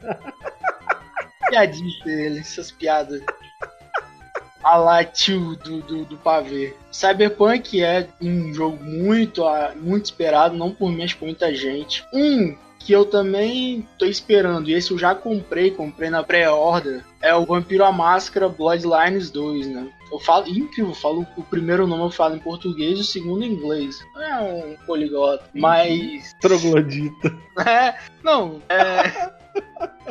[1.50, 3.22] Piadinha dele, essas piadas.
[4.63, 6.76] A lá tio do, do, do pavê.
[6.92, 12.06] Cyberpunk é um jogo muito, ah, muito esperado, não por mim, mas por muita gente.
[12.13, 17.36] Um que eu também tô esperando, e esse eu já comprei, comprei na pré-order, é
[17.36, 19.88] o Vampiro à Máscara Bloodlines 2, né?
[20.12, 23.44] Eu falo, incrível, eu falo o primeiro nome eu falo em português e o segundo
[23.44, 24.00] em inglês.
[24.18, 25.46] É um poliglota.
[25.54, 26.34] Mas.
[26.42, 27.38] Troglodita.
[27.60, 29.34] É, não, é.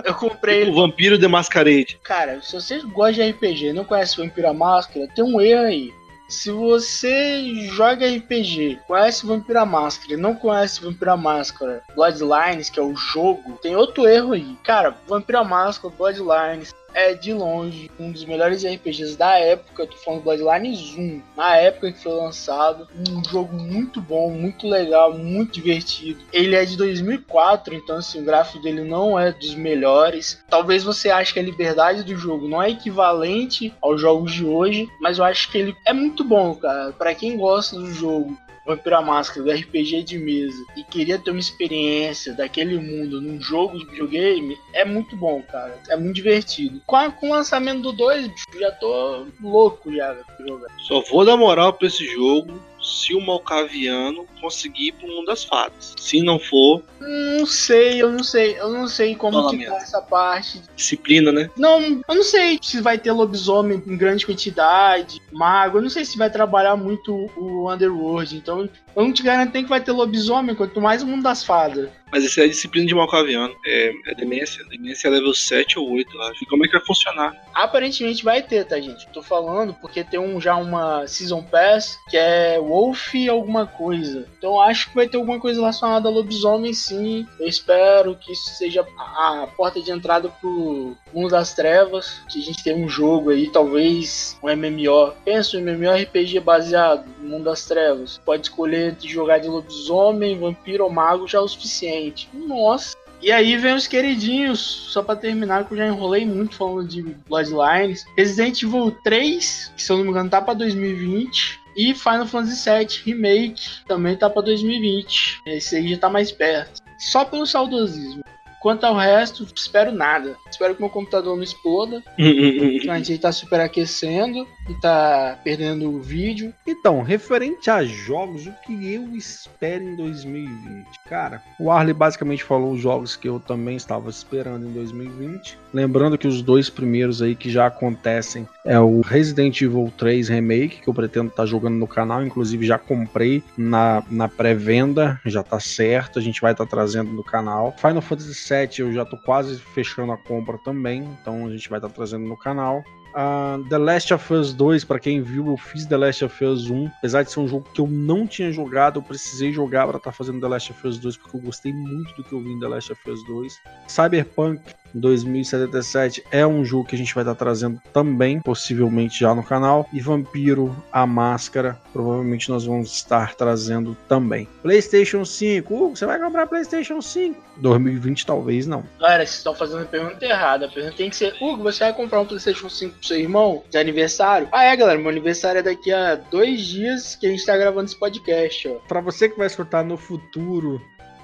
[0.04, 1.98] Eu comprei ele o Vampiro The Masquerade.
[2.04, 5.62] Cara, se você gosta de RPG e não conhece Vampiro à Máscara, tem um erro
[5.62, 5.90] aí.
[6.28, 12.68] Se você joga RPG, conhece Vampiro à Máscara e não conhece Vampiro à Máscara Bloodlines,
[12.68, 14.54] que é o jogo, tem outro erro aí.
[14.62, 19.82] Cara, Vampiro à Máscara Bloodlines é de longe um dos melhores RPGs da época.
[19.82, 22.88] Eu tô falando Bloodlines 1, na época que foi lançado.
[23.08, 26.20] Um jogo muito bom, muito legal, muito divertido.
[26.32, 30.42] Ele é de 2004, então assim, o gráfico dele não é dos melhores.
[30.48, 34.88] Talvez você ache que a liberdade do jogo não é equivalente aos jogos de hoje,
[35.00, 36.92] mas eu acho que ele é muito bom, cara.
[36.92, 38.36] Pra quem gosta do jogo,
[38.68, 43.40] Vampiro à Máscara, do RPG de mesa, e queria ter uma experiência daquele mundo num
[43.40, 45.78] jogo de videogame, é muito bom, cara.
[45.88, 46.80] É muito divertido.
[46.86, 50.68] Com, a- com o lançamento do 2, bicho, já tô louco já jogar.
[50.86, 55.44] Só vou dar moral pra esse jogo se o Malcaviano conseguir ir pro mundo das
[55.44, 55.94] fadas.
[55.98, 59.76] Se não for, Não sei, eu não sei, eu não sei como Fala que tá
[59.76, 60.62] essa parte.
[60.74, 61.50] disciplina, né?
[61.56, 66.04] Não, eu não sei se vai ter lobisomem em grande quantidade, mago, eu não sei
[66.04, 69.92] se vai trabalhar muito o Underworld, então eu não te garanto nem que vai ter
[69.92, 71.88] lobisomem, quanto mais o mundo das fadas.
[72.10, 73.54] Mas isso é a disciplina de Malcaviano.
[73.66, 74.64] É, é demência.
[74.64, 76.44] Demência é level 7 ou 8, eu acho.
[76.44, 77.36] E como é que vai funcionar?
[77.54, 79.06] Aparentemente vai ter, tá, gente?
[79.08, 84.26] Tô falando porque tem um, já uma Season Pass que é Wolf alguma coisa.
[84.38, 87.26] Então acho que vai ter alguma coisa relacionada a lobisomem, sim.
[87.38, 92.22] Eu espero que isso seja a porta de entrada pro mundo das trevas.
[92.28, 95.12] Que a gente tem um jogo aí, talvez um MMO.
[95.24, 98.20] Pensa um MMORPG baseado no mundo das trevas.
[98.24, 101.97] Pode escolher entre jogar de lobisomem, vampiro ou mago já é o suficiente.
[102.32, 102.96] Nossa.
[103.20, 107.02] E aí vem os queridinhos, só pra terminar, que eu já enrolei muito falando de
[107.02, 108.04] Bloodlines.
[108.16, 111.58] Resident Evil 3, que se eu não me engano tá pra 2020.
[111.76, 115.42] E Final Fantasy VII Remake também tá pra 2020.
[115.46, 116.80] Esse aí já tá mais perto.
[116.98, 118.22] Só pelo saudosismo.
[118.60, 120.36] Quanto ao resto, espero nada.
[120.50, 122.02] Espero que meu computador não exploda.
[122.88, 126.52] A gente tá superaquecendo e tá perdendo o vídeo.
[126.66, 130.86] Então, referente a jogos, o que eu espero em 2020?
[131.08, 135.58] Cara, o Arley basicamente falou os jogos que eu também estava esperando em 2020.
[135.72, 140.80] Lembrando que os dois primeiros aí que já acontecem é o Resident Evil 3 Remake,
[140.82, 145.42] que eu pretendo estar tá jogando no canal, inclusive já comprei na, na pré-venda, já
[145.42, 147.74] tá certo, a gente vai estar tá trazendo no canal.
[147.78, 151.78] Final Fantasy VII eu já tô quase fechando a compra também, então a gente vai
[151.78, 152.82] estar tá trazendo no canal.
[153.08, 156.70] Uh, The Last of Us 2, para quem viu, eu fiz The Last of Us
[156.70, 156.86] 1.
[156.98, 160.10] Apesar de ser um jogo que eu não tinha jogado, eu precisei jogar para estar
[160.10, 162.52] tá fazendo The Last of Us 2, porque eu gostei muito do que eu vi
[162.52, 163.60] em The Last of Us 2.
[163.88, 164.62] Cyberpunk
[164.94, 169.88] 2077 é um jogo que a gente vai estar trazendo também, possivelmente já no canal.
[169.92, 174.48] E Vampiro, a Máscara, provavelmente nós vamos estar trazendo também.
[174.62, 177.48] PlayStation 5, uh, você vai comprar PlayStation 5?
[177.58, 178.84] 2020 talvez não.
[179.00, 180.66] Galera, vocês estão fazendo a pergunta errada.
[180.66, 183.62] A pergunta tem que ser: Hugo, você vai comprar um PlayStation 5 pro seu irmão
[183.70, 184.48] de aniversário?
[184.52, 187.86] Ah, é, galera, meu aniversário é daqui a dois dias que a gente tá gravando
[187.86, 188.74] esse podcast, ó.
[188.86, 190.80] Pra você que vai escutar no futuro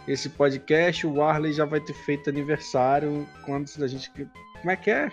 [0.07, 3.27] esse podcast, o Arley já vai ter feito aniversário.
[3.45, 4.11] Quando a gente.
[4.11, 5.11] Como é que é?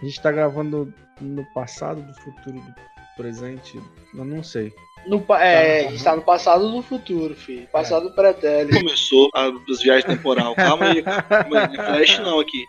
[0.00, 2.74] A gente tá gravando no passado, do futuro, do
[3.16, 3.80] presente.
[4.14, 4.72] Eu não sei.
[5.06, 7.66] No, é, tá, está no passado do futuro, filho.
[7.68, 8.10] Passado é.
[8.10, 8.76] pretérito.
[8.78, 10.54] Começou as viagens temporal.
[10.54, 11.02] Calma aí.
[11.02, 12.66] Flash não aqui.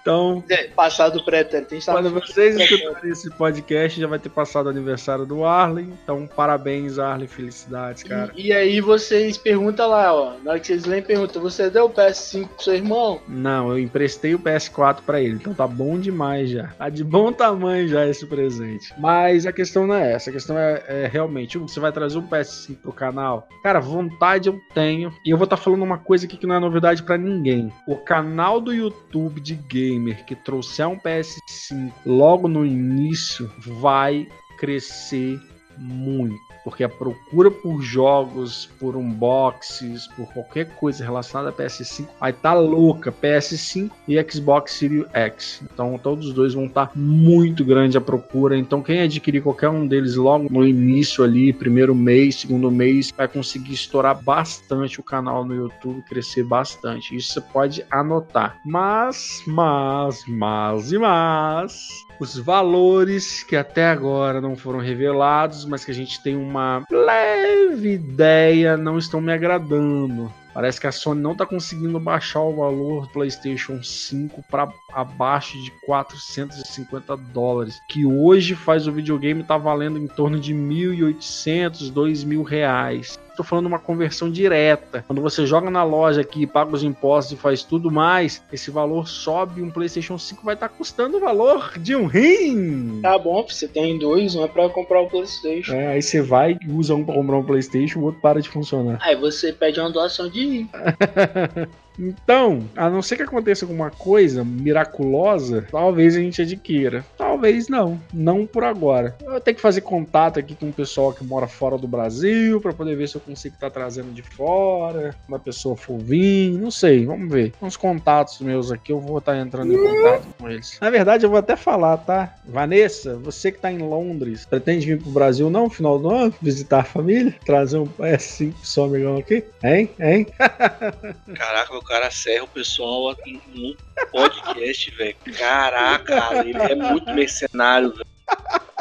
[0.00, 0.44] Então.
[0.48, 1.74] É, passado pretérito.
[1.86, 5.88] Quando vocês escutarem esse podcast, já vai ter passado o aniversário do Arley.
[6.02, 7.28] Então, parabéns, Arley.
[7.28, 8.32] Felicidades, cara.
[8.36, 10.34] E, e aí vocês perguntam lá, ó.
[10.42, 13.20] Na hora que vocês leem, perguntam: você deu o PS5 pro seu irmão?
[13.28, 15.34] Não, eu emprestei o PS4 para ele.
[15.34, 16.68] Então tá bom demais já.
[16.78, 18.92] Tá de bom tamanho já esse presente.
[18.98, 20.30] Mas a questão não é essa.
[20.30, 23.48] A questão é, é realmente você vai trazer um PS5 pro canal?
[23.62, 25.12] Cara, vontade eu tenho.
[25.24, 27.72] E eu vou estar tá falando uma coisa aqui que não é novidade para ninguém.
[27.86, 34.26] O canal do YouTube de gamer que trouxer um PS5 logo no início vai
[34.58, 35.40] crescer
[35.78, 42.30] muito porque a procura por jogos, por unboxes, por qualquer coisa relacionada a PS5 vai
[42.30, 43.12] estar tá louca.
[43.12, 45.62] PS5 e Xbox Series X.
[45.72, 48.56] Então todos os dois vão estar tá muito grande a procura.
[48.56, 53.28] Então quem adquirir qualquer um deles logo no início ali, primeiro mês, segundo mês, vai
[53.28, 57.14] conseguir estourar bastante o canal no YouTube, crescer bastante.
[57.16, 58.58] Isso você pode anotar.
[58.64, 65.90] Mas, mas, mas e mas os valores que até agora não foram revelados, mas que
[65.90, 70.30] a gente tem uma leve ideia, não estão me agradando.
[70.52, 75.56] Parece que a Sony não está conseguindo baixar o valor do PlayStation 5 para abaixo
[75.62, 81.92] de 450 dólares, que hoje faz o videogame estar tá valendo em torno de 1.800,
[81.92, 85.02] 2.000 reais tô falando uma conversão direta.
[85.06, 89.08] Quando você joga na loja aqui, paga os impostos e faz tudo mais, esse valor
[89.08, 89.62] sobe.
[89.62, 93.00] Um PlayStation 5 vai estar tá custando o valor de um rim.
[93.00, 95.72] Tá bom, você tem dois, um é pra comprar o PlayStation.
[95.72, 98.98] É, aí você vai, usa um pra comprar um PlayStation, o outro para de funcionar.
[99.00, 100.68] Aí você pede uma doação de rim.
[101.98, 107.04] Então, a não ser que aconteça alguma coisa miraculosa, talvez a gente adquira.
[107.16, 108.00] Talvez não.
[108.12, 109.16] Não por agora.
[109.20, 112.72] Eu ter que fazer contato aqui com o pessoal que mora fora do Brasil para
[112.72, 115.14] poder ver se eu consigo estar tá trazendo de fora.
[115.28, 116.52] Uma pessoa for vir.
[116.52, 117.06] Não sei.
[117.06, 117.52] Vamos ver.
[117.60, 120.78] Uns contatos meus aqui, eu vou estar tá entrando em contato com eles.
[120.80, 122.34] Na verdade, eu vou até falar, tá?
[122.44, 126.34] Vanessa, você que tá em Londres, pretende vir pro Brasil não final do ano?
[126.40, 127.34] Visitar a família?
[127.44, 129.44] Trazer um PS5 só amigão aqui?
[129.62, 129.90] Hein?
[129.98, 130.26] Hein?
[130.38, 133.16] Caraca, meu cara serra o pessoal
[133.54, 133.76] no
[134.12, 135.16] podcast, velho.
[135.36, 138.06] Caraca, ele é muito mercenário, velho.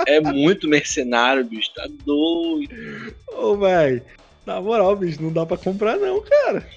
[0.05, 1.73] É muito mercenário, bicho.
[1.73, 3.15] Tá doido.
[3.27, 4.03] Ô, velho.
[4.49, 6.67] Na moral, bicho, não dá pra comprar, não, cara.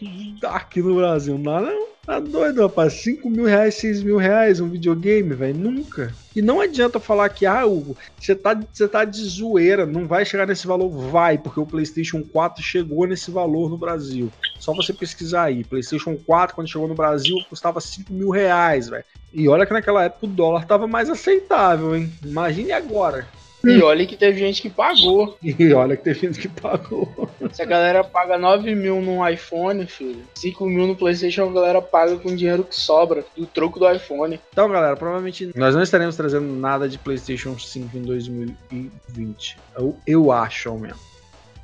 [0.42, 1.86] Aqui no Brasil não dá, não.
[2.04, 2.92] Tá doido, rapaz?
[2.92, 5.58] 5 mil reais, 6 mil reais um videogame, velho?
[5.58, 6.12] Nunca.
[6.36, 10.26] E não adianta falar que, ah, Hugo, você tá, você tá de zoeira, não vai
[10.26, 10.90] chegar nesse valor.
[10.90, 14.30] Vai, porque o PlayStation 4 chegou nesse valor no Brasil.
[14.60, 15.64] Só você pesquisar aí.
[15.64, 19.04] PlayStation 4, quando chegou no Brasil, custava 5 mil reais, velho.
[19.32, 22.12] E olha que naquela época o dólar tava mais aceitável, hein?
[22.22, 23.26] Imagine agora.
[23.64, 25.36] E olha que teve gente que pagou.
[25.42, 27.28] E olha que teve gente que pagou.
[27.52, 31.82] Se a galera paga 9 mil num iPhone, filho, 5 mil no PlayStation, a galera
[31.82, 34.40] paga com dinheiro que sobra do troco do iPhone.
[34.52, 39.58] Então, galera, provavelmente nós não estaremos trazendo nada de PlayStation 5 em 2020.
[39.76, 41.12] Eu, eu acho, ao menos.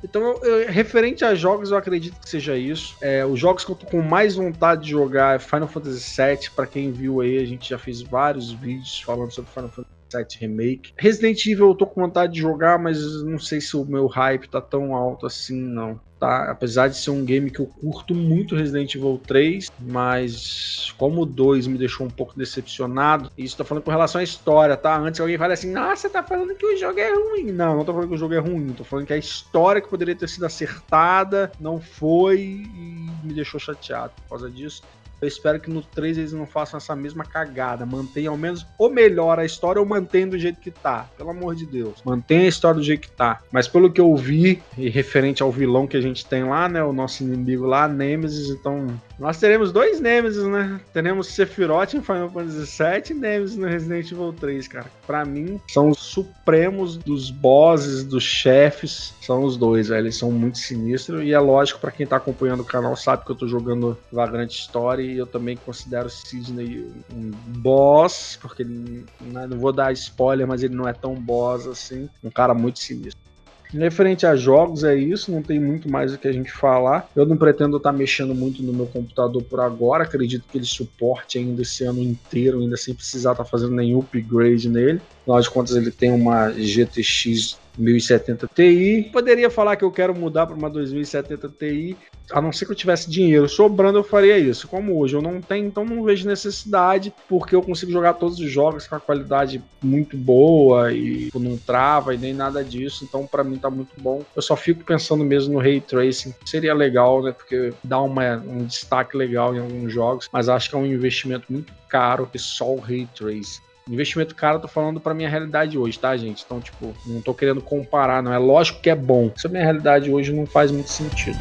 [0.03, 2.95] Então, eu, referente a jogos, eu acredito que seja isso.
[3.01, 6.49] É, os jogos que eu tô com mais vontade de jogar é Final Fantasy VII.
[6.55, 10.39] Para quem viu aí, a gente já fez vários vídeos falando sobre Final Fantasy 7
[10.39, 10.93] Remake.
[10.97, 14.49] Resident Evil eu tô com vontade de jogar, mas não sei se o meu hype
[14.49, 15.99] tá tão alto assim, não.
[16.19, 16.51] Tá?
[16.51, 21.25] Apesar de ser um game que eu curto muito Resident Evil 3, mas como o
[21.25, 24.99] 2 me deixou um pouco decepcionado, isso tô falando com relação à história, tá?
[24.99, 27.53] Antes alguém fala assim, nossa, você tá falando que o jogo é ruim.
[27.53, 29.87] Não, não tô falando que o jogo é ruim, tô falando que a história que
[29.87, 34.83] poderia ter sido acertada não foi e me deixou chateado por causa disso.
[35.21, 37.85] Eu espero que no 3 eles não façam essa mesma cagada.
[37.85, 41.09] Mantenham ao menos ou melhor a história ou mantenham do jeito que tá.
[41.17, 42.01] Pelo amor de Deus.
[42.03, 43.41] Mantenha a história do jeito que tá.
[43.51, 46.83] Mas pelo que eu vi, e referente ao vilão que a gente tem lá, né?
[46.83, 48.87] O nosso inimigo lá, Nemesis, então
[49.19, 50.79] nós teremos dois Nemesis, né?
[50.93, 54.85] Teremos Sephiroth em Final Fantasy VII e Nemesis no Resident Evil 3, cara.
[55.05, 59.13] Pra mim, são os supremos dos bosses, dos chefes.
[59.21, 60.05] São os dois, velho.
[60.05, 61.21] Eles são muito sinistros.
[61.23, 64.51] E é lógico, para quem tá acompanhando o canal, sabe que eu tô jogando Vagrant
[64.51, 65.13] Story.
[65.13, 70.63] E eu também considero Sidney um boss, porque ele, né, não vou dar spoiler, mas
[70.63, 72.09] ele não é tão boss assim.
[72.23, 73.28] Um cara muito sinistro.
[73.71, 77.07] Referente a jogos, é isso, não tem muito mais o que a gente falar.
[77.15, 81.37] Eu não pretendo estar mexendo muito no meu computador por agora, acredito que ele suporte
[81.37, 84.99] ainda esse ano inteiro, ainda sem precisar estar fazendo nenhum upgrade nele.
[85.21, 89.09] Afinal de contas, ele tem uma GTX 1070 Ti.
[89.11, 91.97] Poderia falar que eu quero mudar para uma 2070 Ti,
[92.31, 94.67] a não ser que eu tivesse dinheiro sobrando, eu faria isso.
[94.67, 98.51] Como hoje eu não tenho, então não vejo necessidade, porque eu consigo jogar todos os
[98.51, 103.03] jogos com a qualidade muito boa e não trava e nem nada disso.
[103.03, 104.23] Então, para mim tá muito bom.
[104.35, 106.33] Eu só fico pensando mesmo no ray tracing.
[106.45, 107.31] Seria legal, né?
[107.31, 111.45] Porque dá uma, um destaque legal em alguns jogos, mas acho que é um investimento
[111.49, 113.68] muito caro que só o ray tracing.
[113.89, 116.43] Investimento caro, eu tô falando pra minha realidade hoje, tá, gente?
[116.45, 118.31] Então, tipo, não tô querendo comparar, não.
[118.31, 119.31] É lógico que é bom.
[119.35, 121.39] Isso a minha realidade hoje não faz muito sentido.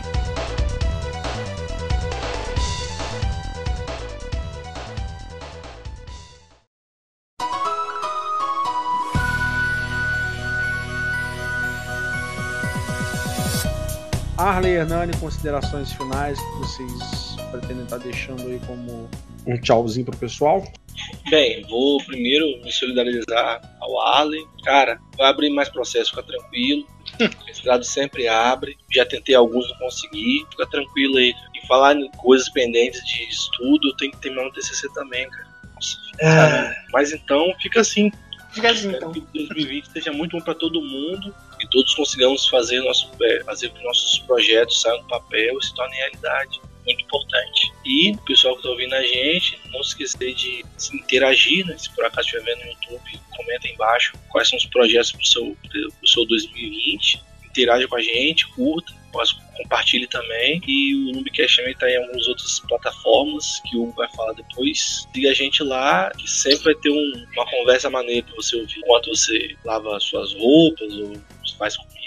[14.39, 19.07] Arley Hernani, considerações finais que vocês pretendem estar deixando aí como
[19.49, 20.63] um tchauzinho pro pessoal?
[21.31, 24.45] Bem, vou primeiro me solidarizar ao Arley.
[24.65, 26.87] Cara, vai abrir mais processo, fica tranquilo.
[27.49, 28.77] Esse sempre abre.
[28.93, 30.45] Já tentei alguns, não consegui.
[30.51, 31.33] Fica tranquilo aí.
[31.55, 35.49] E falar em coisas pendentes de estudo, eu tenho que terminar no TCC também, cara.
[35.75, 36.75] Nossa, Ah.
[36.93, 38.11] Mas então, fica assim.
[38.51, 39.13] Fica assim, Espero então.
[39.13, 43.69] que 2020 seja muito bom para todo mundo e todos consigamos fazer, nosso, é, fazer
[43.69, 46.61] com que nossos projetos saiam do papel e se tornem realidade.
[46.89, 47.70] Muito importante.
[47.84, 51.76] E o pessoal que está ouvindo a gente, não se esquecer de se interagir, né?
[51.76, 55.26] Se por acaso estiver vendo no YouTube, comenta embaixo quais são os projetos para o
[55.26, 55.57] seu,
[55.99, 57.22] pro seu 2020.
[57.51, 58.93] Interaja com a gente, curta,
[59.57, 60.62] compartilhe também.
[60.66, 65.07] E o Noobcast também está em algumas outras plataformas que o Hugo vai falar depois.
[65.12, 68.78] Siga a gente lá, que sempre vai ter um- uma conversa maneira para você ouvir
[68.78, 71.12] enquanto você lava suas roupas ou
[71.59, 71.98] faz comida.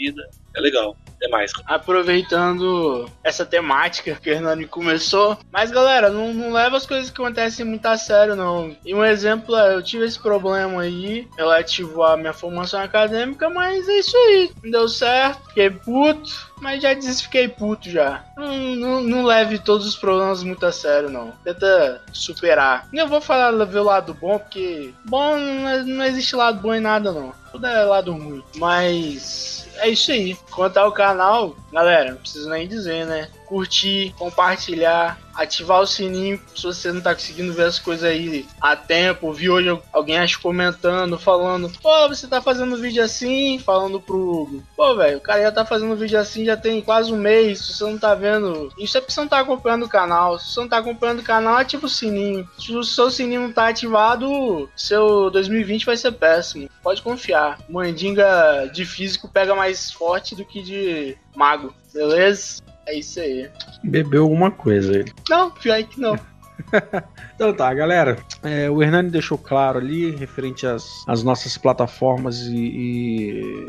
[0.56, 0.96] É legal.
[1.16, 1.52] Até mais.
[1.66, 5.38] Aproveitando essa temática que o Hernani começou.
[5.52, 8.76] Mas galera, não, não leva as coisas que acontecem muito a sério, não.
[8.84, 13.88] E um exemplo é, eu tive esse problema aí relativo à minha formação acadêmica, mas
[13.88, 14.52] é isso aí.
[14.64, 16.52] Não deu certo, fiquei puto.
[16.60, 18.24] Mas já disse, fiquei puto já.
[18.38, 21.32] Não, não, não leve todos os problemas muito a sério, não.
[21.44, 22.88] Tenta superar.
[22.94, 26.80] Eu vou falar ver o lado bom, porque bom não, não existe lado bom em
[26.80, 27.34] nada, não.
[27.52, 28.44] Tudo é lado ruim.
[28.56, 30.38] Mas é isso aí.
[30.52, 33.30] Quanto ao canal, galera, não preciso nem dizer, né?
[33.52, 38.78] Curtir, compartilhar, ativar o sininho se você não tá conseguindo ver as coisas aí a
[38.78, 39.34] tempo.
[39.34, 44.64] Vi hoje alguém acho comentando, falando, pô, você tá fazendo vídeo assim, falando pro Hugo.
[44.74, 47.60] Pô, velho, o cara já tá fazendo vídeo assim já tem quase um mês.
[47.60, 50.40] Se você não tá vendo, isso é porque você não tá acompanhando o canal.
[50.40, 52.48] Se você não tá acompanhando o canal, ativa o sininho.
[52.58, 56.70] Se o seu sininho não tá ativado, seu 2020 vai ser péssimo.
[56.82, 57.60] Pode confiar.
[57.68, 62.62] Mandinga de físico pega mais forte do que de mago, beleza?
[62.86, 63.50] É isso aí.
[63.84, 65.14] Bebeu alguma coisa ele.
[65.30, 66.18] Não, pior que não.
[67.36, 68.18] Então tá, galera.
[68.44, 72.56] É, o Hernani deixou claro ali, referente às, às nossas plataformas e,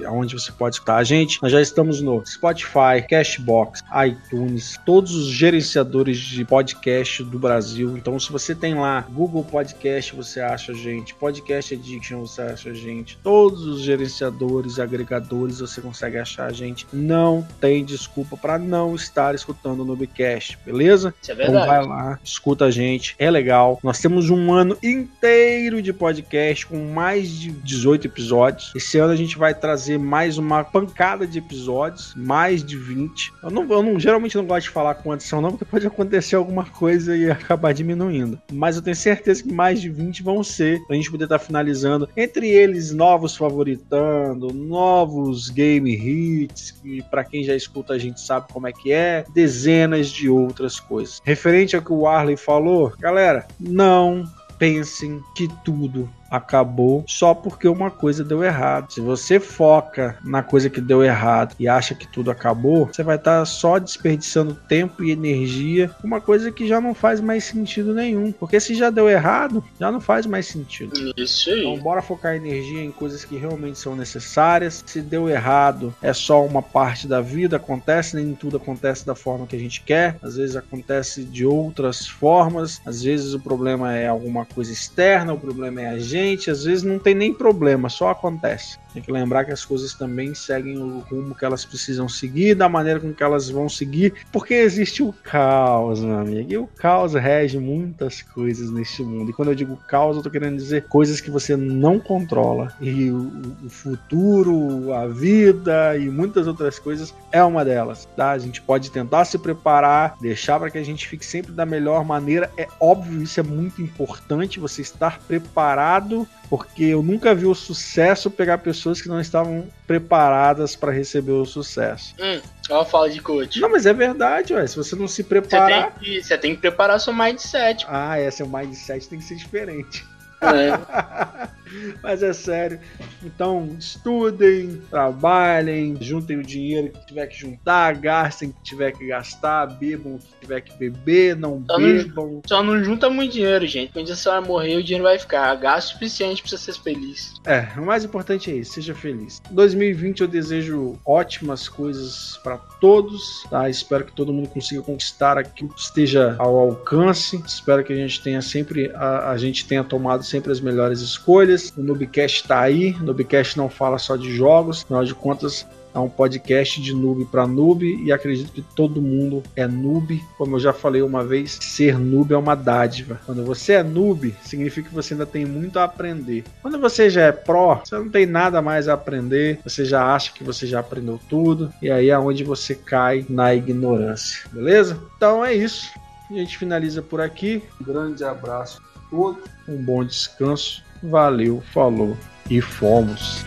[0.01, 1.43] e aonde você pode escutar a gente.
[1.43, 7.97] Nós já estamos no Spotify, Cashbox, iTunes, todos os gerenciadores de podcast do Brasil.
[7.97, 11.15] Então, se você tem lá Google Podcast, você acha a gente.
[11.15, 13.17] Podcast Addiction, você acha a gente.
[13.23, 16.87] Todos os gerenciadores, agregadores, você consegue achar a gente.
[16.93, 21.15] Não tem desculpa para não estar escutando o Nubcast, beleza?
[21.23, 21.67] Isso é Então verdade.
[21.67, 23.79] vai lá, escuta a gente gente, é legal.
[23.83, 28.73] Nós temos um ano inteiro de podcast com mais de 18 episódios.
[28.75, 33.33] Esse ano a gente vai trazer mais uma pancada de episódios, mais de 20.
[33.43, 36.37] Eu não, eu não geralmente não gosto de falar quantos são, não, porque pode acontecer
[36.37, 38.41] alguma coisa e acabar diminuindo.
[38.53, 41.45] Mas eu tenho certeza que mais de 20 vão ser, pra gente poder estar tá
[41.45, 42.09] finalizando.
[42.17, 48.53] Entre eles, novos favoritando, novos game hits, que para quem já escuta a gente sabe
[48.53, 51.21] como é que é, dezenas de outras coisas.
[51.25, 52.62] Referente ao que o Arley falou,
[52.99, 54.25] galera, não
[54.59, 58.91] pensem que tudo acabou só porque uma coisa deu errado.
[58.91, 63.17] Se você foca na coisa que deu errado e acha que tudo acabou, você vai
[63.17, 67.93] estar tá só desperdiçando tempo e energia, uma coisa que já não faz mais sentido
[67.93, 68.33] nenhum.
[68.33, 71.13] Porque se já deu errado, já não faz mais sentido.
[71.19, 71.61] Isso aí.
[71.61, 74.83] Então bora focar energia em coisas que realmente são necessárias.
[74.87, 79.47] Se deu errado, é só uma parte da vida, acontece, nem tudo acontece da forma
[79.47, 80.17] que a gente quer.
[80.23, 82.81] Às vezes acontece de outras formas.
[82.87, 86.65] Às vezes o problema é alguma coisa externa, o problema é a gente gente, às
[86.65, 88.79] vezes não tem nem problema, só acontece.
[88.93, 92.69] Tem que lembrar que as coisas também seguem o rumo que elas precisam seguir, da
[92.69, 96.53] maneira com que elas vão seguir, porque existe o caos, meu amigo.
[96.53, 99.31] E o caos rege muitas coisas neste mundo.
[99.31, 102.75] E quando eu digo caos, eu tô querendo dizer coisas que você não controla.
[102.81, 103.31] E o,
[103.65, 108.31] o futuro, a vida e muitas outras coisas é uma delas, tá?
[108.31, 112.05] A gente pode tentar se preparar, deixar para que a gente fique sempre da melhor
[112.05, 112.51] maneira.
[112.57, 118.31] É óbvio, isso é muito importante, você estar preparado porque eu nunca vi o sucesso
[118.31, 122.15] pegar pessoas que não estavam preparadas para receber o sucesso.
[122.21, 123.59] Hum, ela fala de coach.
[123.59, 124.67] Não, mas é verdade, ué.
[124.67, 125.85] Se você não se preparar.
[125.85, 127.87] Você tem que, você tem que preparar seu mindset.
[127.89, 130.05] Ah, é, seu mindset tem que ser diferente.
[130.43, 131.49] É.
[132.03, 132.81] Mas é sério.
[133.23, 139.07] Então, estudem, trabalhem, juntem o dinheiro que tiver que juntar, gastem o que tiver que
[139.07, 142.27] gastar, bebam o que tiver que beber, não só bebam.
[142.27, 143.93] Não, só não junta muito dinheiro, gente.
[143.93, 145.55] Quando você vai morrer, o dinheiro vai ficar.
[145.57, 147.35] Gasto suficiente pra você ser feliz.
[147.45, 149.41] É, o mais importante é isso, seja feliz.
[149.51, 153.69] 2020 eu desejo ótimas coisas para todos, tá?
[153.69, 157.43] Espero que todo mundo consiga conquistar aquilo que esteja ao alcance.
[157.47, 161.62] Espero que a gente tenha sempre, a, a gente tenha tomado sempre as melhores escolhas
[161.77, 162.93] o Noobcast está aí.
[163.01, 167.27] O Noobcast não fala só de jogos, afinal de contas, é um podcast de noob
[167.27, 170.23] para noob e acredito que todo mundo é noob.
[170.39, 173.21] Como eu já falei uma vez, ser noob é uma dádiva.
[173.27, 176.45] Quando você é noob, significa que você ainda tem muito a aprender.
[176.63, 180.33] Quando você já é pró, você não tem nada mais a aprender, você já acha
[180.33, 184.99] que você já aprendeu tudo e aí é onde você cai na ignorância, beleza?
[185.17, 185.91] Então é isso.
[186.31, 187.63] A gente finaliza por aqui.
[187.79, 192.17] Um grande abraço a todos, um bom descanso Valeu, falou
[192.49, 193.43] e fomos.